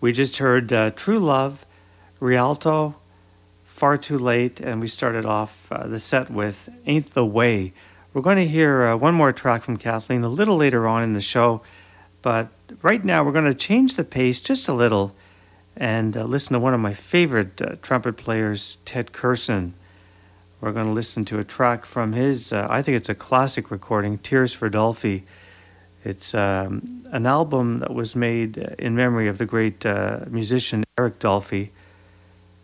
We 0.00 0.12
just 0.12 0.36
heard 0.36 0.72
uh, 0.72 0.92
True 0.92 1.18
Love, 1.18 1.66
Rialto, 2.20 2.94
Far 3.64 3.96
Too 3.96 4.16
Late, 4.16 4.60
and 4.60 4.80
we 4.80 4.86
started 4.86 5.26
off 5.26 5.66
uh, 5.72 5.88
the 5.88 5.98
set 5.98 6.30
with 6.30 6.68
Ain't 6.86 7.14
the 7.14 7.26
Way. 7.26 7.72
We're 8.14 8.22
going 8.22 8.36
to 8.36 8.46
hear 8.46 8.84
uh, 8.84 8.96
one 8.96 9.14
more 9.14 9.32
track 9.32 9.64
from 9.64 9.76
Kathleen 9.76 10.22
a 10.22 10.28
little 10.28 10.56
later 10.56 10.86
on 10.86 11.02
in 11.02 11.14
the 11.14 11.20
show, 11.20 11.62
but 12.22 12.46
right 12.80 13.04
now 13.04 13.24
we're 13.24 13.32
going 13.32 13.44
to 13.44 13.54
change 13.54 13.96
the 13.96 14.04
pace 14.04 14.40
just 14.40 14.68
a 14.68 14.72
little 14.72 15.16
and 15.76 16.16
uh, 16.16 16.22
listen 16.22 16.52
to 16.52 16.60
one 16.60 16.74
of 16.74 16.80
my 16.80 16.94
favorite 16.94 17.60
uh, 17.60 17.74
trumpet 17.82 18.16
players, 18.16 18.78
Ted 18.84 19.10
Curson. 19.10 19.72
We're 20.60 20.72
going 20.72 20.86
to 20.86 20.92
listen 20.92 21.24
to 21.26 21.38
a 21.38 21.44
track 21.44 21.86
from 21.86 22.14
his, 22.14 22.52
uh, 22.52 22.66
I 22.68 22.82
think 22.82 22.96
it's 22.96 23.08
a 23.08 23.14
classic 23.14 23.70
recording, 23.70 24.18
Tears 24.18 24.52
for 24.52 24.68
Dolphy. 24.68 25.22
It's 26.04 26.34
um, 26.34 27.04
an 27.12 27.26
album 27.26 27.78
that 27.78 27.94
was 27.94 28.16
made 28.16 28.58
uh, 28.58 28.74
in 28.76 28.96
memory 28.96 29.28
of 29.28 29.38
the 29.38 29.46
great 29.46 29.86
uh, 29.86 30.20
musician 30.28 30.82
Eric 30.98 31.20
Dolphy. 31.20 31.70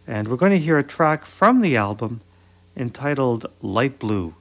And 0.08 0.26
we're 0.26 0.36
going 0.36 0.50
to 0.50 0.58
hear 0.58 0.76
a 0.76 0.82
track 0.82 1.24
from 1.24 1.60
the 1.60 1.76
album 1.76 2.20
entitled 2.76 3.46
Light 3.62 4.00
Blue. 4.00 4.34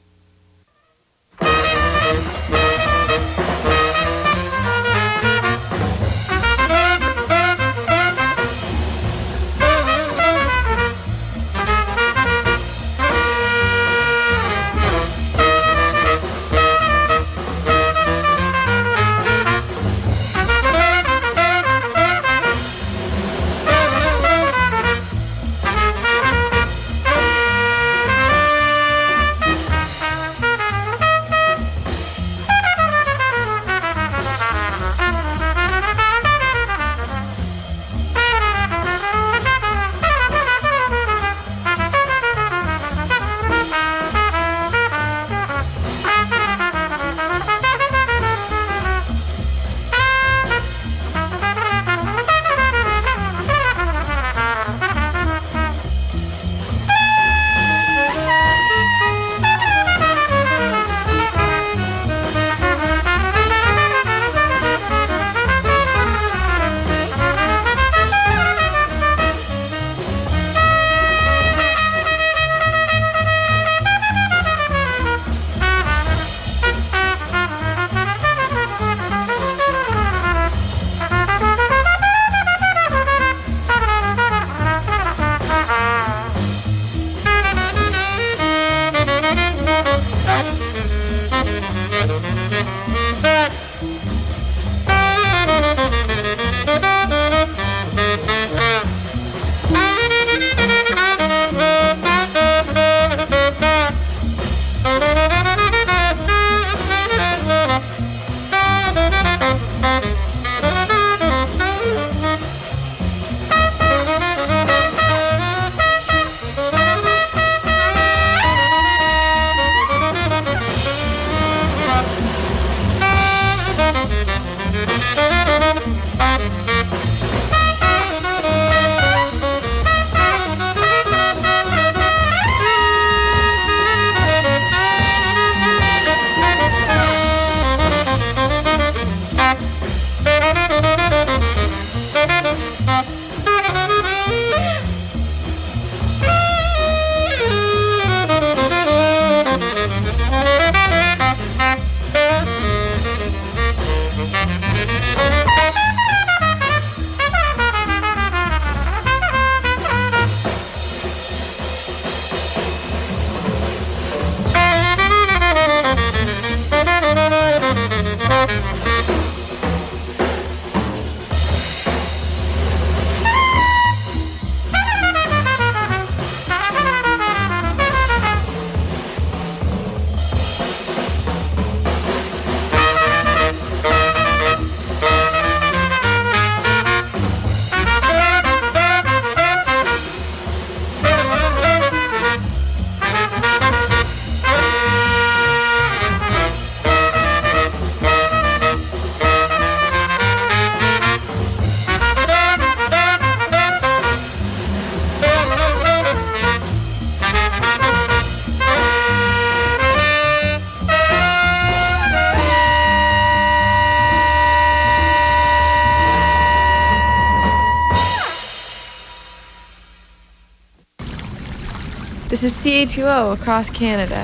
This 222.44 222.66
is 222.66 222.90
CHUO 222.90 223.40
across 223.40 223.70
Canada. 223.70 224.22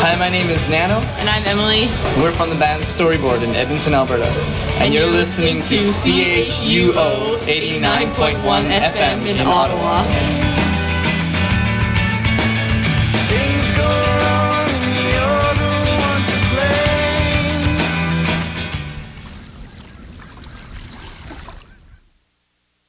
Hi, 0.00 0.18
my 0.18 0.28
name 0.28 0.50
is 0.50 0.68
Nano. 0.68 0.94
And 1.20 1.28
I'm 1.28 1.44
Emily. 1.44 1.86
We're 2.20 2.32
from 2.32 2.50
the 2.50 2.56
band 2.56 2.82
Storyboard 2.82 3.44
in 3.44 3.54
Edmonton, 3.54 3.94
Alberta. 3.94 4.24
And, 4.24 4.86
and 4.86 4.92
you're, 4.92 5.04
you're, 5.04 5.12
listening, 5.12 5.58
listening 5.58 5.84
to 5.84 6.42
CHUO 6.50 7.38
89.1 7.46 8.42
FM 8.42 9.20
in, 9.20 9.36
in 9.36 9.46
Ottawa. 9.46 10.02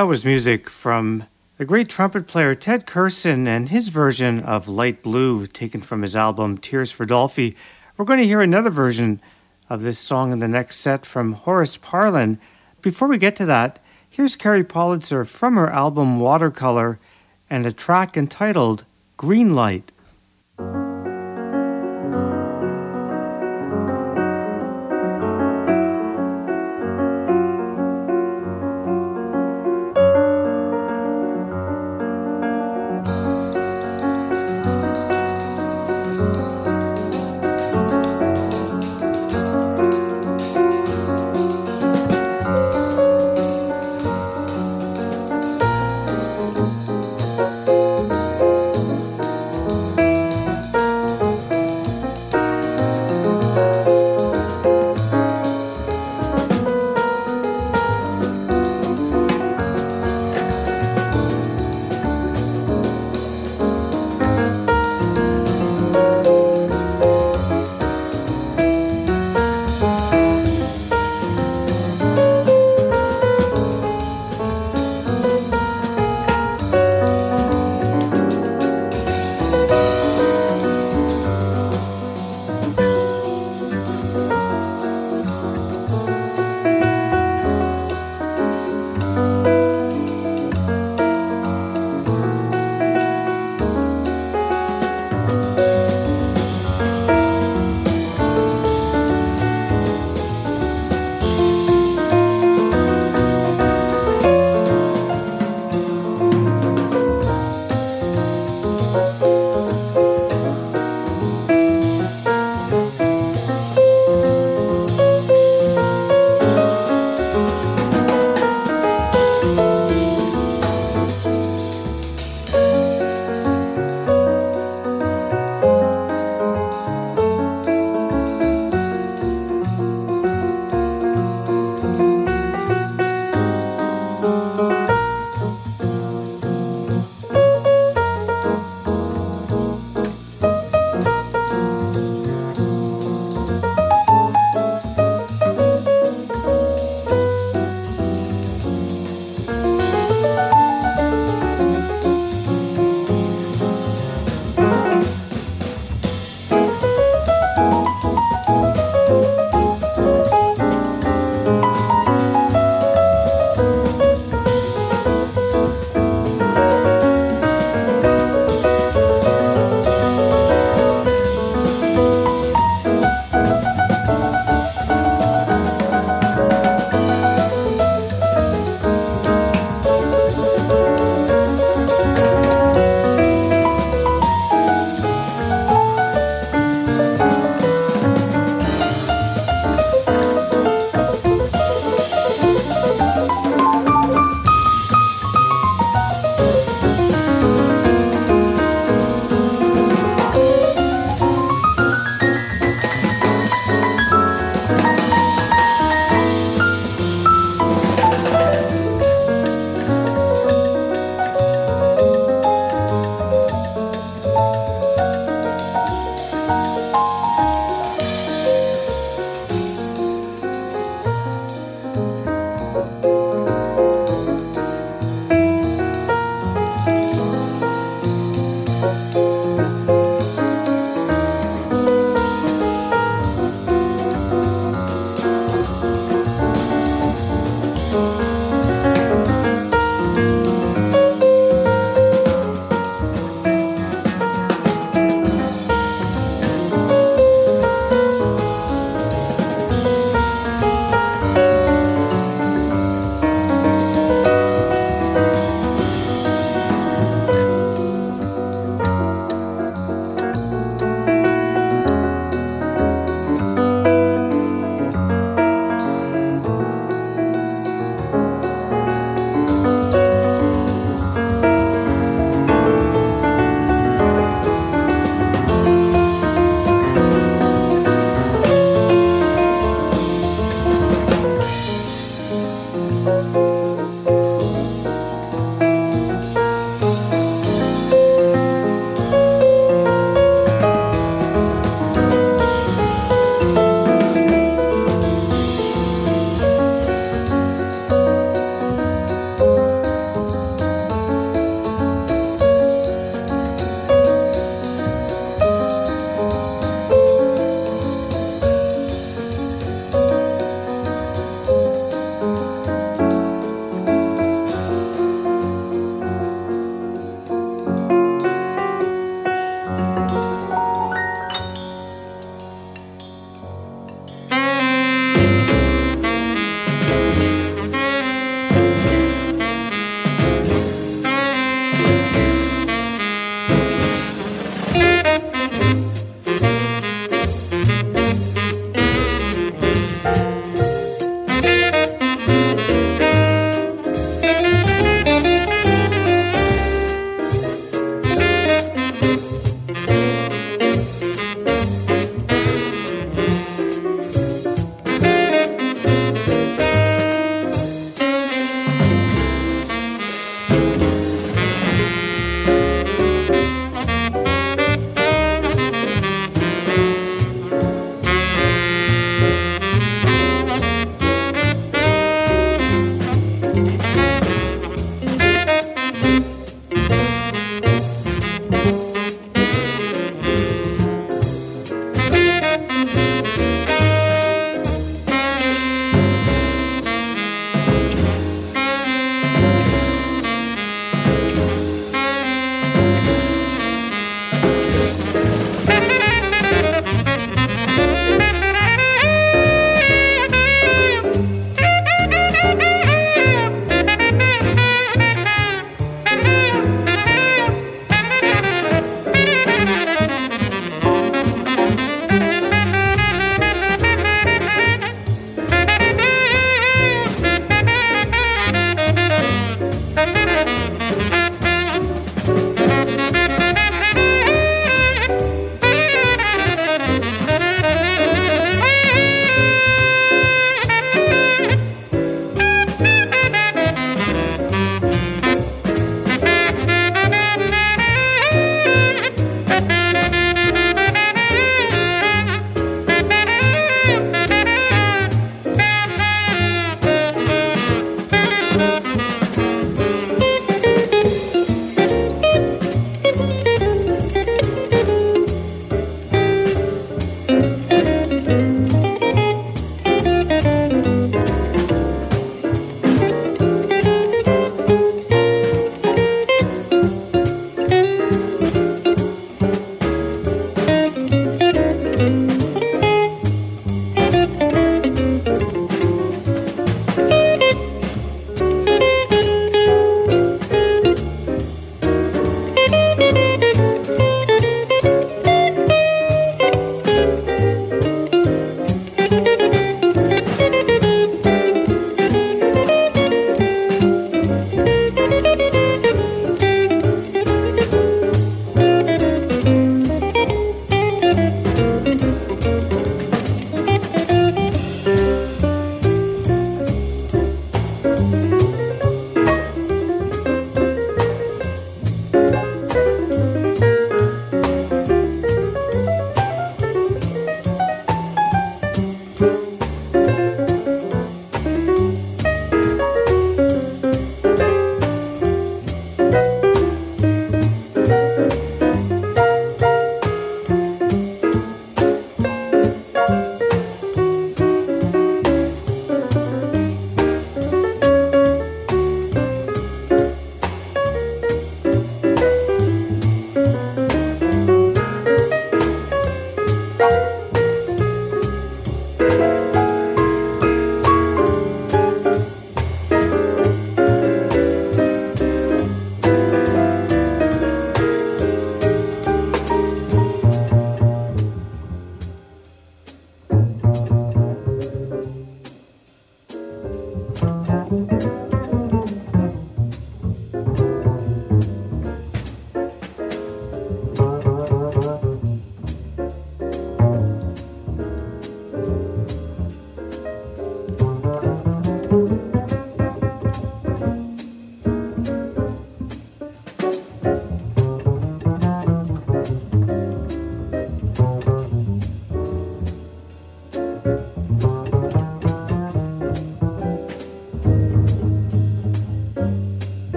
That 0.00 0.06
was 0.06 0.24
music 0.24 0.70
from 0.70 1.24
the 1.58 1.66
great 1.66 1.90
trumpet 1.90 2.26
player 2.26 2.54
Ted 2.54 2.86
Curson 2.86 3.46
and 3.46 3.68
his 3.68 3.88
version 3.88 4.40
of 4.40 4.66
Light 4.66 5.02
Blue, 5.02 5.46
taken 5.46 5.82
from 5.82 6.00
his 6.00 6.16
album 6.16 6.56
Tears 6.56 6.90
for 6.90 7.04
Dolphy. 7.04 7.54
We're 7.98 8.06
going 8.06 8.18
to 8.18 8.26
hear 8.26 8.40
another 8.40 8.70
version 8.70 9.20
of 9.68 9.82
this 9.82 9.98
song 9.98 10.32
in 10.32 10.38
the 10.38 10.48
next 10.48 10.76
set 10.76 11.04
from 11.04 11.34
Horace 11.34 11.76
Parlan. 11.76 12.38
Before 12.80 13.08
we 13.08 13.18
get 13.18 13.36
to 13.36 13.44
that, 13.44 13.78
here's 14.08 14.36
Carrie 14.36 14.64
Politzer 14.64 15.26
from 15.26 15.56
her 15.56 15.68
album 15.68 16.18
Watercolor 16.18 16.98
and 17.50 17.66
a 17.66 17.70
track 17.70 18.16
entitled 18.16 18.86
Green 19.18 19.54
Light. 19.54 19.92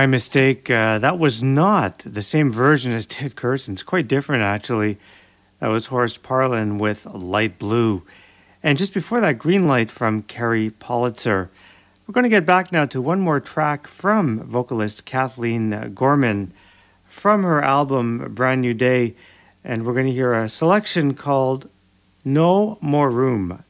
My 0.00 0.06
mistake. 0.06 0.70
Uh, 0.70 0.98
that 1.00 1.18
was 1.18 1.42
not 1.42 1.98
the 2.06 2.22
same 2.22 2.50
version 2.50 2.94
as 2.94 3.04
Ted 3.04 3.36
Curson's. 3.36 3.82
Quite 3.82 4.08
different, 4.08 4.42
actually. 4.42 4.96
That 5.58 5.68
was 5.68 5.88
Horace 5.88 6.16
Parlan 6.16 6.78
with 6.78 7.04
Light 7.04 7.58
Blue. 7.58 8.02
And 8.62 8.78
just 8.78 8.94
before 8.94 9.20
that, 9.20 9.36
Green 9.36 9.66
Light 9.66 9.90
from 9.90 10.22
Kerry 10.22 10.70
Politzer. 10.70 11.50
We're 12.06 12.14
going 12.14 12.24
to 12.24 12.30
get 12.30 12.46
back 12.46 12.72
now 12.72 12.86
to 12.86 13.02
one 13.02 13.20
more 13.20 13.40
track 13.40 13.86
from 13.86 14.42
vocalist 14.44 15.04
Kathleen 15.04 15.92
Gorman 15.92 16.54
from 17.04 17.42
her 17.42 17.60
album 17.60 18.32
Brand 18.34 18.62
New 18.62 18.72
Day. 18.72 19.14
And 19.62 19.84
we're 19.84 19.92
going 19.92 20.06
to 20.06 20.12
hear 20.12 20.32
a 20.32 20.48
selection 20.48 21.12
called 21.12 21.68
No 22.24 22.78
More 22.80 23.10
Room. 23.10 23.62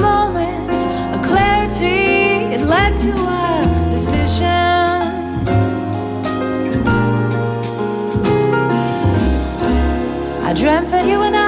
Moment 0.00 0.82
of 1.14 1.20
clarity, 1.22 2.54
it 2.54 2.62
led 2.74 2.92
to 3.06 3.12
a 3.12 3.90
decision. 3.90 4.46
I 10.48 10.52
dreamt 10.52 10.90
that 10.90 11.04
you 11.06 11.22
and 11.22 11.36
I 11.36 11.39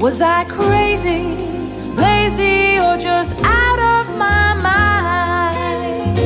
Was 0.00 0.20
I 0.20 0.44
crazy, 0.44 1.34
lazy, 1.96 2.78
or 2.78 2.96
just 2.98 3.34
out 3.42 3.80
of 3.80 4.16
my 4.16 4.54
mind? 4.54 6.18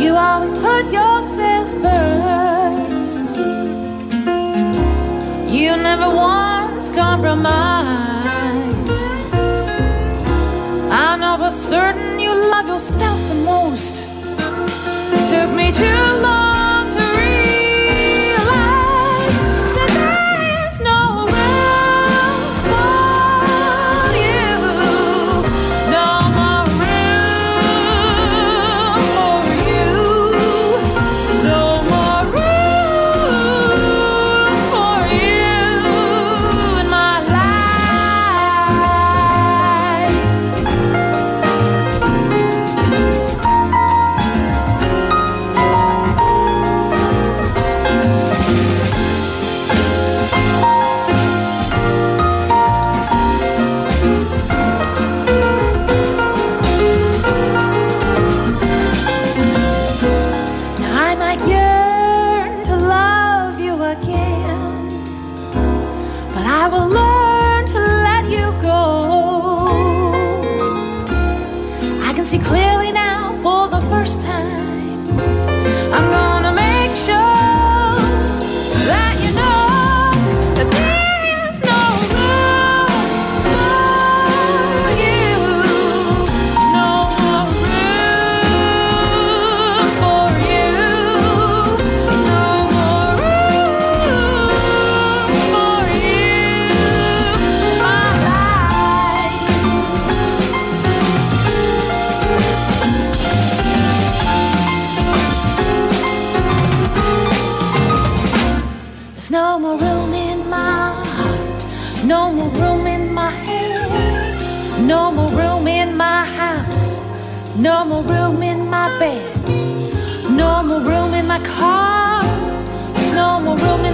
You 0.00 0.16
always 0.16 0.54
put 0.54 0.90
yourself 0.90 1.68
first. 1.82 3.36
You 5.52 5.76
never 5.76 6.06
once 6.06 6.88
compromised. 6.88 8.88
I 10.90 11.14
know 11.20 11.36
for 11.36 11.50
certain 11.50 12.18
you 12.18 12.34
love 12.34 12.66
yourself 12.66 13.20
the 13.28 13.34
most. 13.34 13.96
It 15.12 15.28
took 15.28 15.50
me 15.54 15.72
too 15.72 16.22
long 16.22 16.47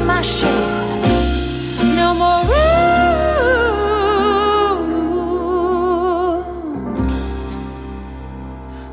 my 0.06 0.22
no 1.96 2.14
more. 2.14 2.44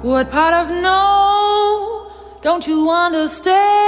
What 0.02 0.32
part 0.32 0.54
of 0.54 0.70
no 0.70 2.08
don't 2.42 2.66
you 2.66 2.90
understand? 2.90 3.81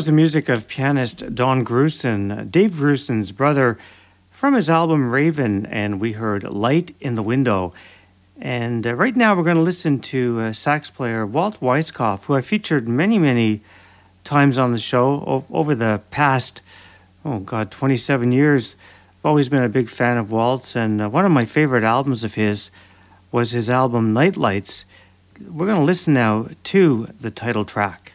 Was 0.00 0.06
the 0.06 0.12
music 0.12 0.48
of 0.48 0.66
pianist 0.66 1.34
Don 1.34 1.62
Grusin, 1.62 2.50
Dave 2.50 2.70
Grusin's 2.70 3.32
brother, 3.32 3.76
from 4.30 4.54
his 4.54 4.70
album 4.70 5.10
Raven, 5.10 5.66
and 5.66 6.00
we 6.00 6.12
heard 6.12 6.42
Light 6.42 6.96
in 7.00 7.16
the 7.16 7.22
Window. 7.22 7.74
And 8.40 8.86
uh, 8.86 8.94
right 8.94 9.14
now 9.14 9.34
we're 9.34 9.44
going 9.44 9.58
to 9.58 9.62
listen 9.62 10.00
to 10.00 10.40
uh, 10.40 10.52
sax 10.54 10.88
player 10.88 11.26
Walt 11.26 11.60
Weiskopf, 11.60 12.22
who 12.22 12.34
I 12.34 12.40
featured 12.40 12.88
many, 12.88 13.18
many 13.18 13.60
times 14.24 14.56
on 14.56 14.72
the 14.72 14.78
show 14.78 15.22
o- 15.26 15.44
over 15.50 15.74
the 15.74 16.00
past, 16.10 16.62
oh 17.22 17.40
God, 17.40 17.70
27 17.70 18.32
years. 18.32 18.76
I've 19.18 19.26
always 19.26 19.50
been 19.50 19.62
a 19.62 19.68
big 19.68 19.90
fan 19.90 20.16
of 20.16 20.32
Walt's, 20.32 20.74
and 20.74 21.02
uh, 21.02 21.10
one 21.10 21.26
of 21.26 21.30
my 21.30 21.44
favorite 21.44 21.84
albums 21.84 22.24
of 22.24 22.36
his 22.36 22.70
was 23.30 23.50
his 23.50 23.68
album 23.68 24.14
Night 24.14 24.38
Lights. 24.38 24.86
We're 25.38 25.66
going 25.66 25.78
to 25.78 25.84
listen 25.84 26.14
now 26.14 26.48
to 26.64 27.08
the 27.20 27.30
title 27.30 27.66
track. 27.66 28.09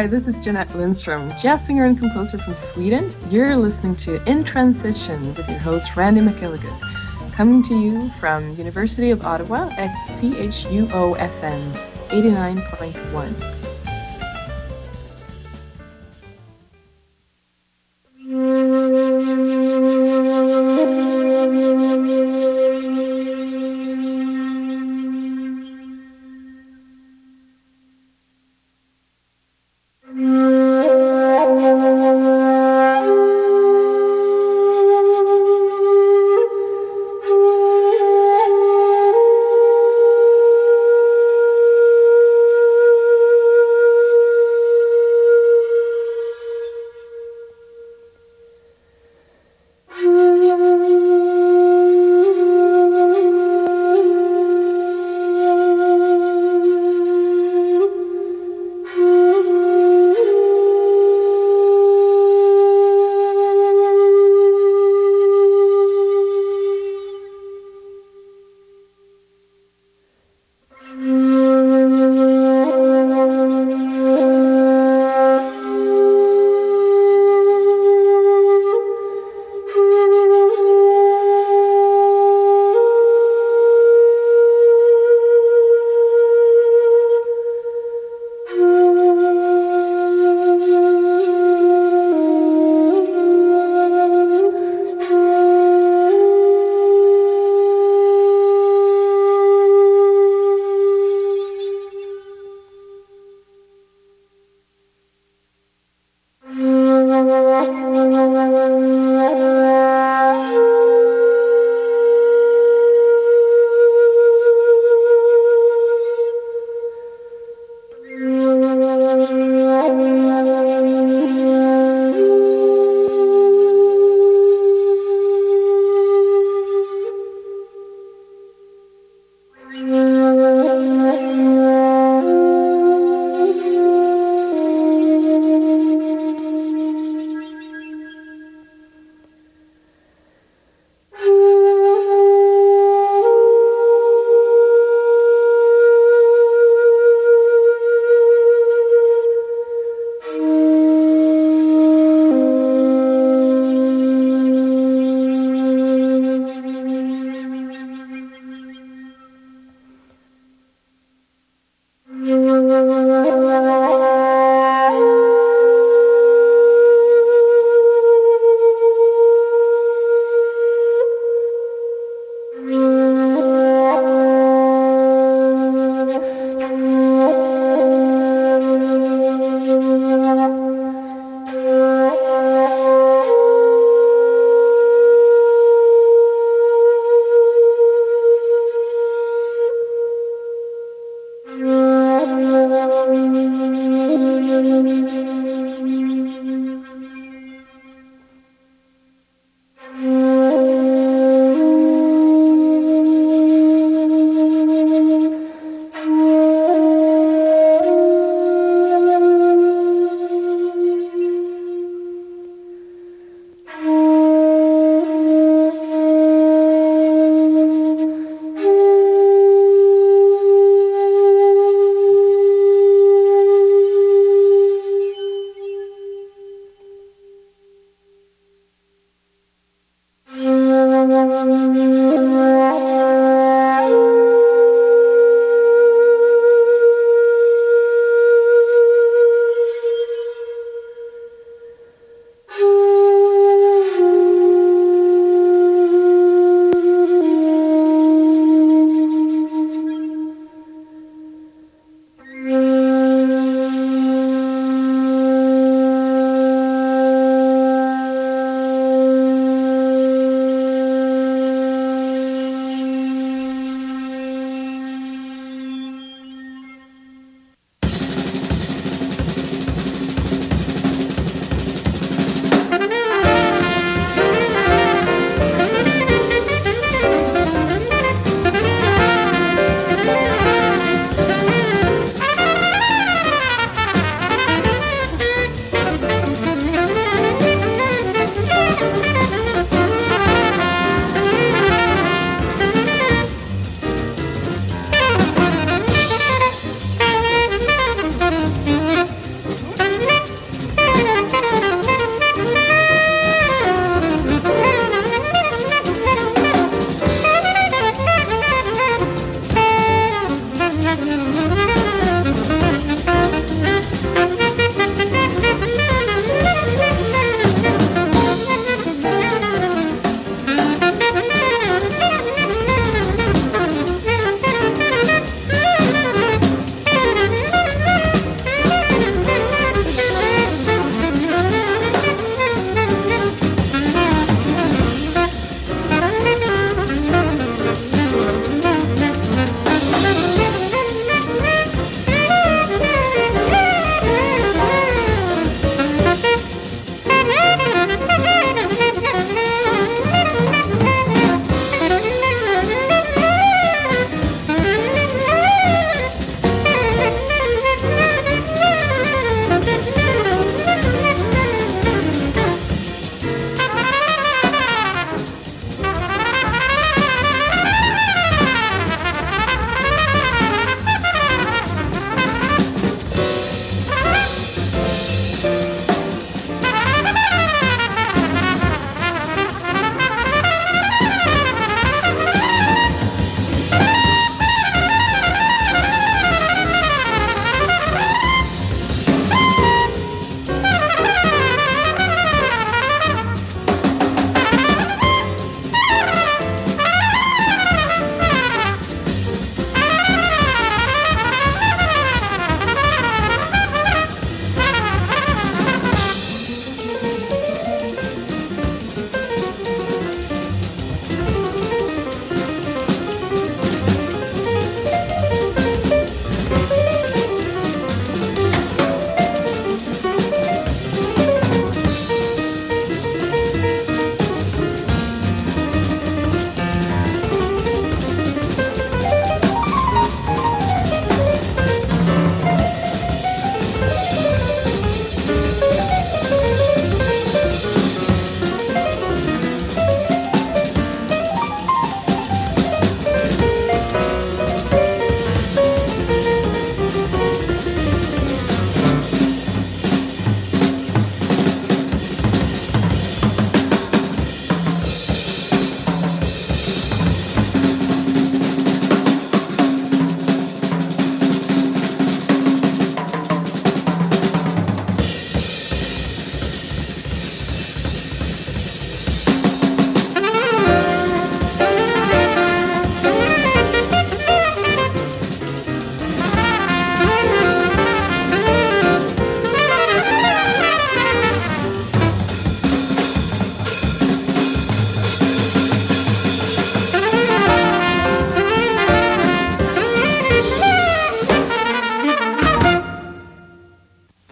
Hi, 0.00 0.06
this 0.06 0.28
is 0.28 0.42
Jeanette 0.42 0.74
Lindstrom, 0.74 1.30
jazz 1.38 1.66
singer 1.66 1.84
and 1.84 1.98
composer 1.98 2.38
from 2.38 2.54
Sweden. 2.54 3.14
You're 3.28 3.54
listening 3.54 3.96
to 3.96 4.24
In 4.24 4.44
Transition 4.44 5.22
with 5.34 5.46
your 5.46 5.58
host 5.58 5.94
Randy 5.94 6.22
McElligott, 6.22 7.32
coming 7.34 7.62
to 7.64 7.74
you 7.74 8.08
from 8.12 8.48
University 8.56 9.10
of 9.10 9.26
Ottawa 9.26 9.68
at 9.76 9.94
CHUO 10.08 11.18
FM 11.18 11.72
89.1. 12.08 13.49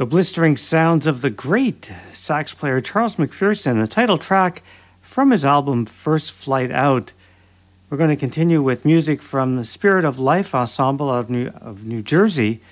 blistering 0.09 0.56
sounds 0.56 1.06
of 1.06 1.20
the 1.20 1.28
great 1.28 1.90
sax 2.12 2.55
player 2.55 2.80
Charles 2.80 3.16
McPherson, 3.16 3.78
the 3.78 3.86
title 3.86 4.16
track 4.16 4.62
from 5.02 5.30
his 5.30 5.44
album 5.44 5.85
First 5.85 6.32
Flight 6.32 6.70
Out. 6.70 7.12
We're 7.90 7.98
going 7.98 8.09
to 8.09 8.16
continue 8.16 8.62
with 8.62 8.86
music 8.86 9.20
from 9.20 9.56
the 9.56 9.66
Spirit 9.66 10.06
of 10.06 10.18
Life 10.18 10.55
Ensemble 10.55 11.10
of 11.10 11.28
New, 11.28 11.48
of 11.48 11.85
New 11.85 12.01
Jersey 12.01 12.62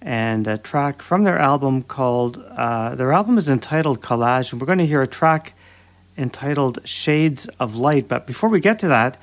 and 0.00 0.46
a 0.46 0.56
track 0.56 1.02
from 1.02 1.24
their 1.24 1.38
album 1.38 1.82
called, 1.82 2.42
uh, 2.56 2.94
their 2.94 3.12
album 3.12 3.36
is 3.36 3.50
entitled 3.50 4.00
Collage, 4.00 4.50
and 4.50 4.60
we're 4.60 4.66
going 4.66 4.78
to 4.78 4.86
hear 4.86 5.02
a 5.02 5.06
track 5.06 5.52
entitled 6.16 6.78
Shades 6.84 7.46
of 7.60 7.76
Light. 7.76 8.08
But 8.08 8.26
before 8.26 8.48
we 8.48 8.60
get 8.60 8.78
to 8.78 8.88
that, 8.88 9.18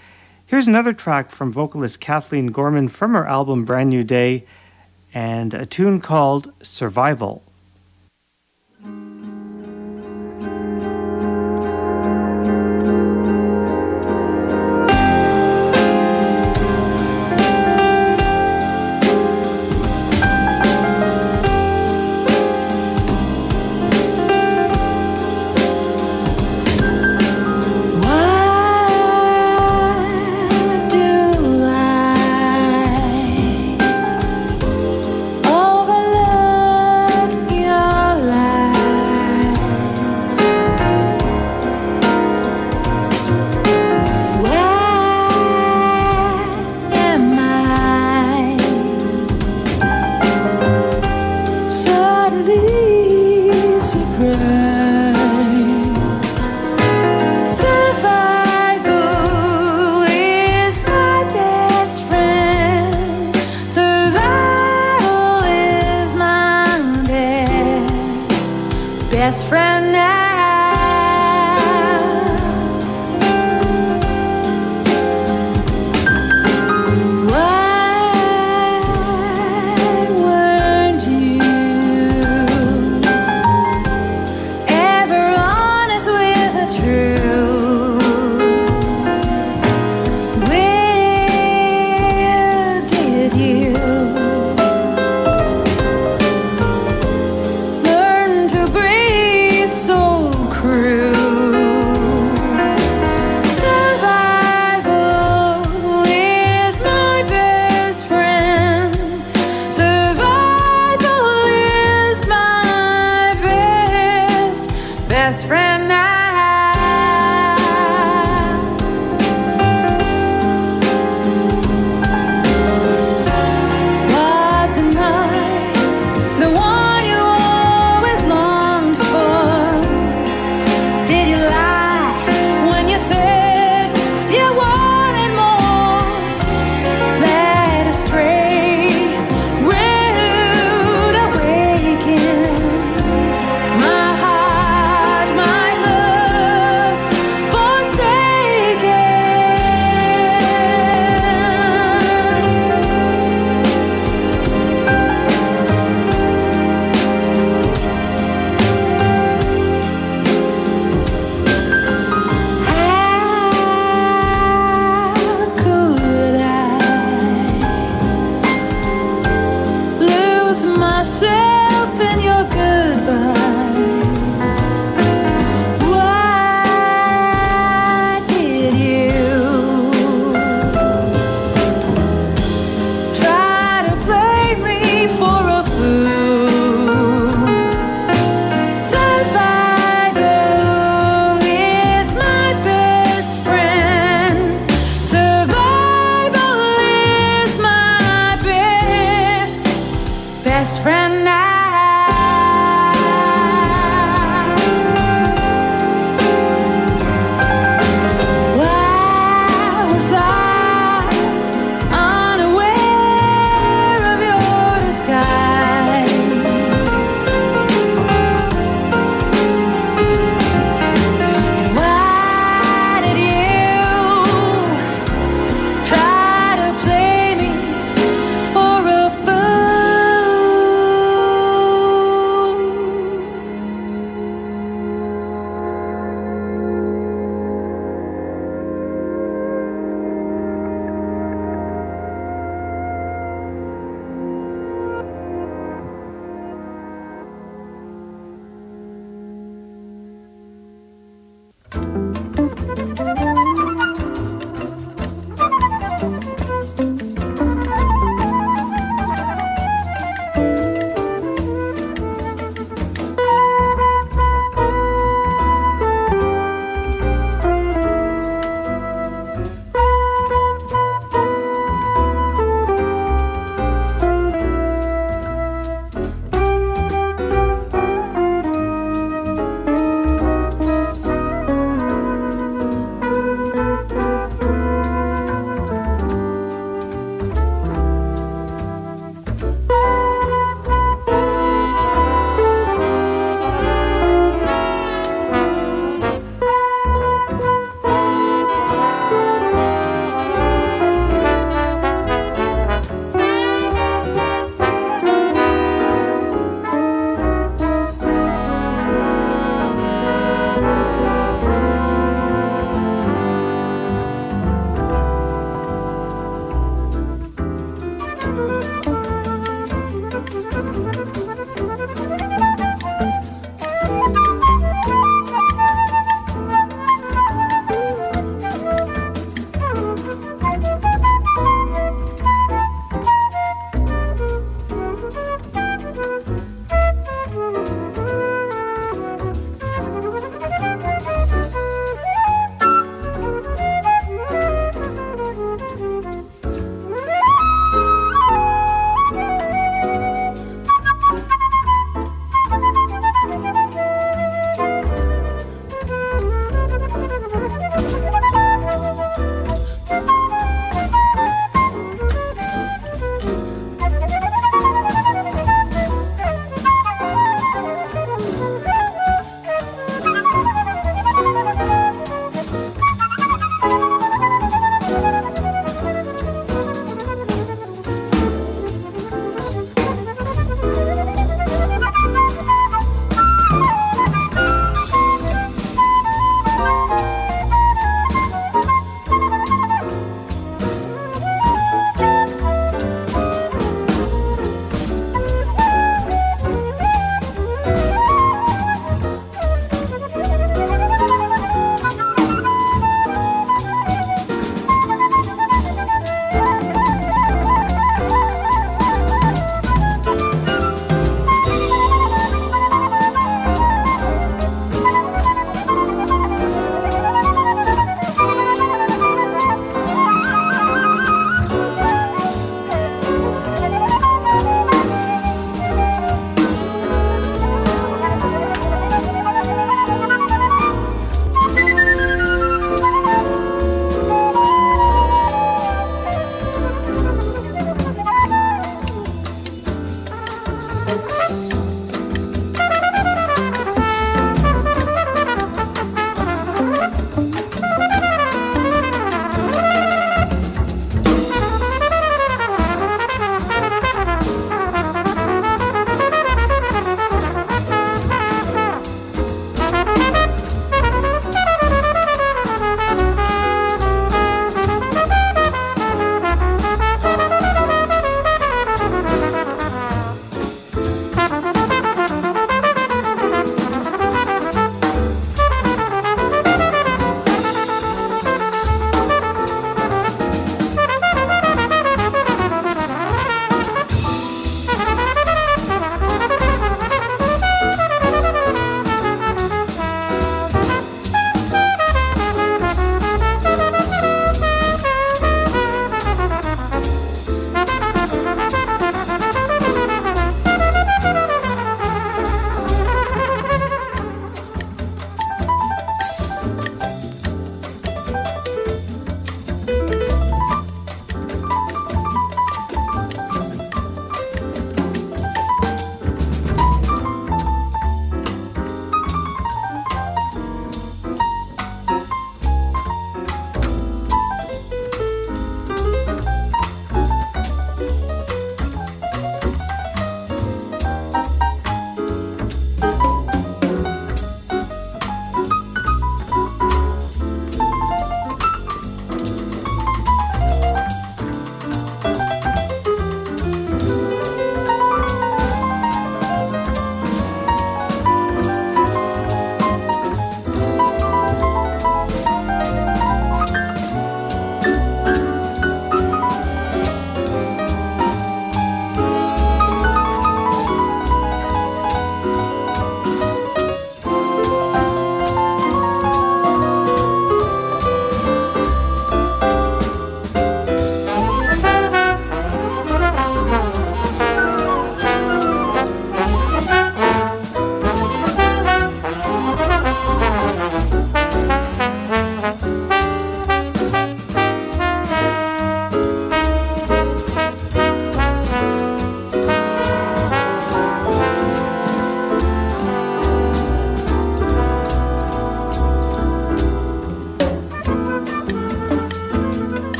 here's 0.45 0.67
another 0.67 0.93
track 0.93 1.31
from 1.31 1.51
vocalist 1.51 1.99
Kathleen 1.99 2.47
Gorman 2.47 2.89
from 2.89 3.13
her 3.13 3.25
album 3.25 3.65
Brand 3.65 3.89
New 3.89 4.03
Day 4.03 4.45
and 5.13 5.53
a 5.53 5.65
tune 5.65 6.01
called 6.01 6.51
Survival. 6.61 7.43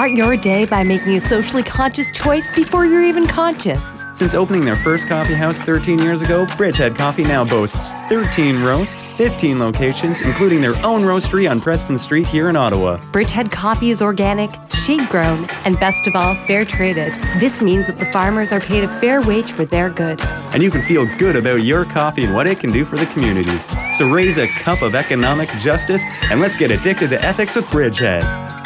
Start 0.00 0.16
your 0.16 0.34
day 0.34 0.64
by 0.64 0.82
making 0.82 1.14
a 1.16 1.20
socially 1.20 1.62
conscious 1.62 2.10
choice 2.10 2.50
before 2.56 2.86
you're 2.86 3.04
even 3.04 3.26
conscious. 3.26 4.02
Since 4.14 4.34
opening 4.34 4.64
their 4.64 4.76
first 4.76 5.06
coffee 5.06 5.34
house 5.34 5.60
13 5.60 5.98
years 5.98 6.22
ago, 6.22 6.46
Bridgehead 6.56 6.96
Coffee 6.96 7.22
now 7.22 7.44
boasts 7.44 7.92
13 8.08 8.62
roasts, 8.62 9.02
15 9.02 9.58
locations, 9.58 10.22
including 10.22 10.62
their 10.62 10.74
own 10.86 11.02
roastery 11.02 11.50
on 11.50 11.60
Preston 11.60 11.98
Street 11.98 12.26
here 12.26 12.48
in 12.48 12.56
Ottawa. 12.56 12.96
Bridgehead 13.12 13.52
coffee 13.52 13.90
is 13.90 14.00
organic, 14.00 14.48
shade 14.70 15.06
grown, 15.10 15.44
and 15.66 15.78
best 15.78 16.06
of 16.06 16.16
all, 16.16 16.34
fair 16.46 16.64
traded. 16.64 17.12
This 17.38 17.62
means 17.62 17.86
that 17.86 17.98
the 17.98 18.06
farmers 18.06 18.52
are 18.52 18.60
paid 18.60 18.84
a 18.84 19.00
fair 19.00 19.20
wage 19.20 19.52
for 19.52 19.66
their 19.66 19.90
goods. 19.90 20.24
And 20.54 20.62
you 20.62 20.70
can 20.70 20.80
feel 20.80 21.04
good 21.18 21.36
about 21.36 21.56
your 21.56 21.84
coffee 21.84 22.24
and 22.24 22.34
what 22.34 22.46
it 22.46 22.58
can 22.58 22.72
do 22.72 22.86
for 22.86 22.96
the 22.96 23.04
community. 23.04 23.60
So 23.98 24.08
raise 24.08 24.38
a 24.38 24.48
cup 24.48 24.80
of 24.80 24.94
economic 24.94 25.50
justice 25.58 26.06
and 26.30 26.40
let's 26.40 26.56
get 26.56 26.70
addicted 26.70 27.10
to 27.10 27.22
ethics 27.22 27.54
with 27.54 27.68
Bridgehead. 27.70 28.59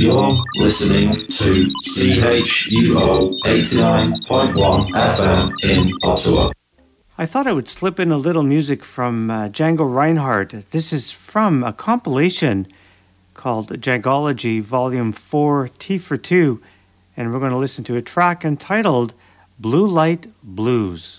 You're 0.00 0.44
listening 0.54 1.12
to 1.12 1.72
CHUO 1.82 3.40
89.1 3.42 4.90
FM 4.92 5.52
in 5.64 5.92
Ottawa. 6.04 6.52
I 7.18 7.26
thought 7.26 7.48
I 7.48 7.52
would 7.52 7.66
slip 7.66 7.98
in 7.98 8.12
a 8.12 8.16
little 8.16 8.44
music 8.44 8.84
from 8.84 9.28
uh, 9.28 9.48
Django 9.48 9.92
Reinhardt. 9.92 10.70
This 10.70 10.92
is 10.92 11.10
from 11.10 11.64
a 11.64 11.72
compilation 11.72 12.68
called 13.34 13.70
Djangology 13.70 14.62
Volume 14.62 15.10
4 15.10 15.68
T 15.80 15.98
for 15.98 16.16
2, 16.16 16.62
and 17.16 17.32
we're 17.32 17.40
going 17.40 17.50
to 17.50 17.58
listen 17.58 17.82
to 17.82 17.96
a 17.96 18.00
track 18.00 18.44
entitled 18.44 19.14
Blue 19.58 19.84
Light 19.84 20.28
Blues. 20.44 21.18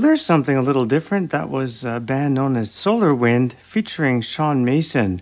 Well, 0.00 0.08
there's 0.08 0.24
something 0.24 0.56
a 0.56 0.62
little 0.62 0.86
different. 0.86 1.30
That 1.30 1.50
was 1.50 1.84
a 1.84 2.00
band 2.00 2.32
known 2.32 2.56
as 2.56 2.70
Solar 2.70 3.14
Wind 3.14 3.54
featuring 3.62 4.22
Sean 4.22 4.64
Mason. 4.64 5.20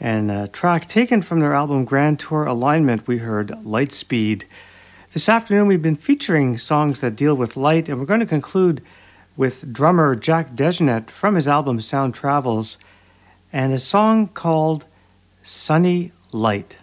And 0.00 0.30
a 0.30 0.48
track 0.48 0.88
taken 0.88 1.20
from 1.20 1.40
their 1.40 1.52
album 1.52 1.84
Grand 1.84 2.18
Tour 2.18 2.46
Alignment, 2.46 3.06
we 3.06 3.18
heard 3.18 3.48
Lightspeed. 3.48 4.44
This 5.12 5.28
afternoon, 5.28 5.66
we've 5.66 5.82
been 5.82 5.94
featuring 5.94 6.56
songs 6.56 7.00
that 7.00 7.16
deal 7.16 7.34
with 7.34 7.54
light, 7.54 7.90
and 7.90 8.00
we're 8.00 8.06
going 8.06 8.20
to 8.20 8.24
conclude 8.24 8.80
with 9.36 9.74
drummer 9.74 10.14
Jack 10.14 10.52
DeJohnette 10.52 11.10
from 11.10 11.34
his 11.34 11.46
album 11.46 11.78
Sound 11.78 12.14
Travels 12.14 12.78
and 13.52 13.74
a 13.74 13.78
song 13.78 14.28
called 14.28 14.86
Sunny 15.42 16.12
Light. 16.32 16.78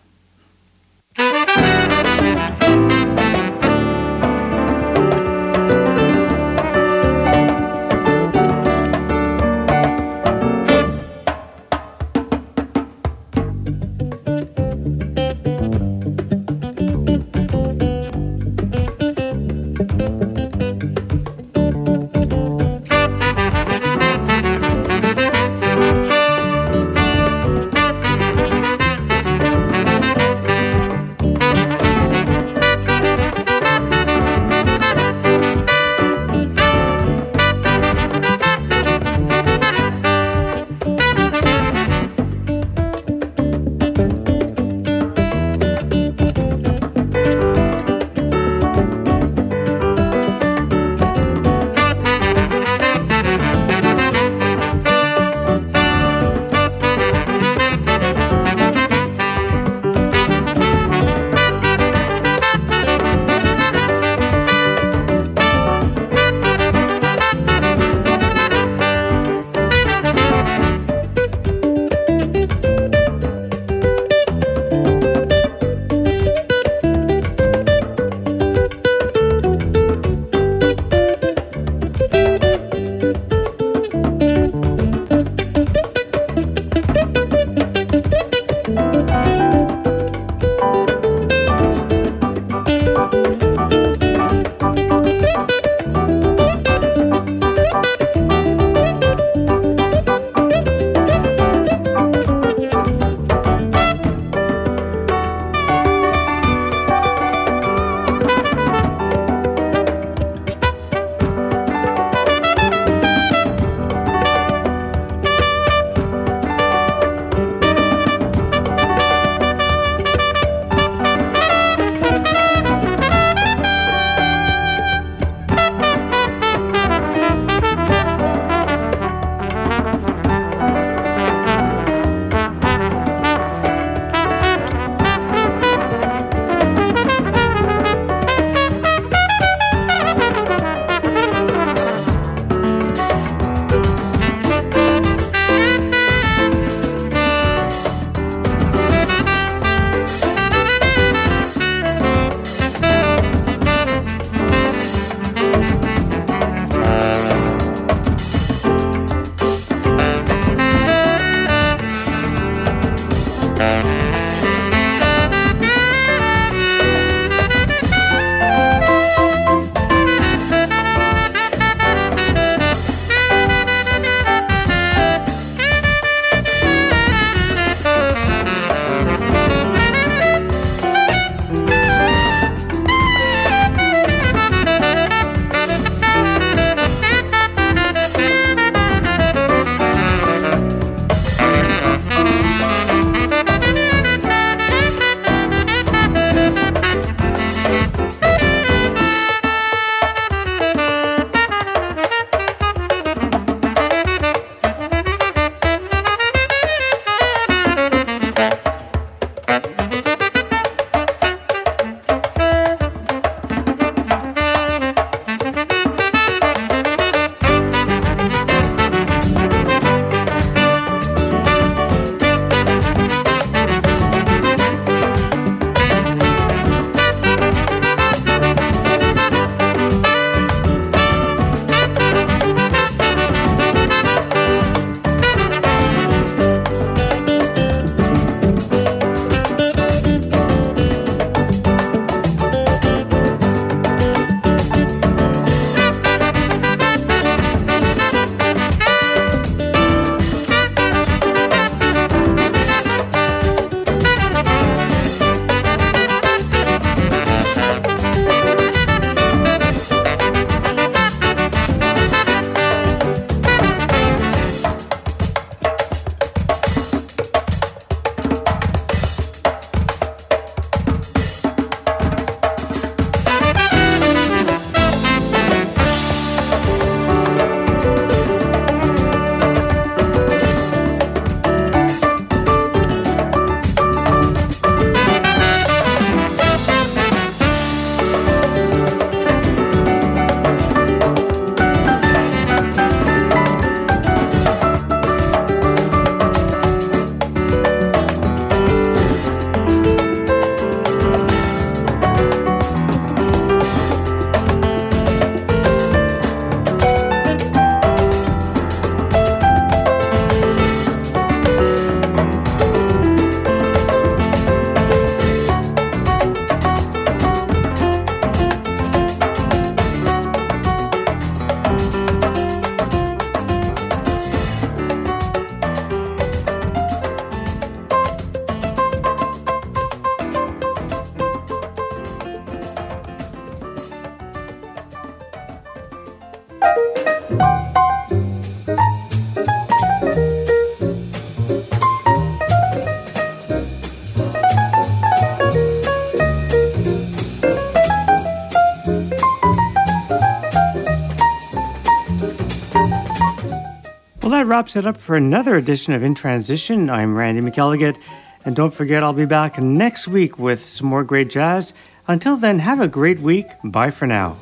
That 354.36 354.48
wraps 354.48 354.76
it 354.76 354.86
up 354.86 354.98
for 354.98 355.16
another 355.16 355.56
edition 355.56 355.94
of 355.94 356.04
In 356.04 356.14
Transition. 356.14 356.90
I'm 356.90 357.16
Randy 357.16 357.40
McElligott, 357.40 357.98
and 358.44 358.54
don't 358.54 358.74
forget 358.74 359.02
I'll 359.02 359.14
be 359.14 359.24
back 359.24 359.58
next 359.62 360.10
week 360.10 360.38
with 360.38 360.60
some 360.60 360.88
more 360.88 361.06
great 361.06 361.30
jazz. 361.30 361.72
Until 362.06 362.36
then, 362.36 362.60
have 362.60 362.82
a 362.82 362.90
great 362.90 363.22
week. 363.22 363.48
Bye 363.64 363.92
for 363.92 364.08
now. 364.08 364.38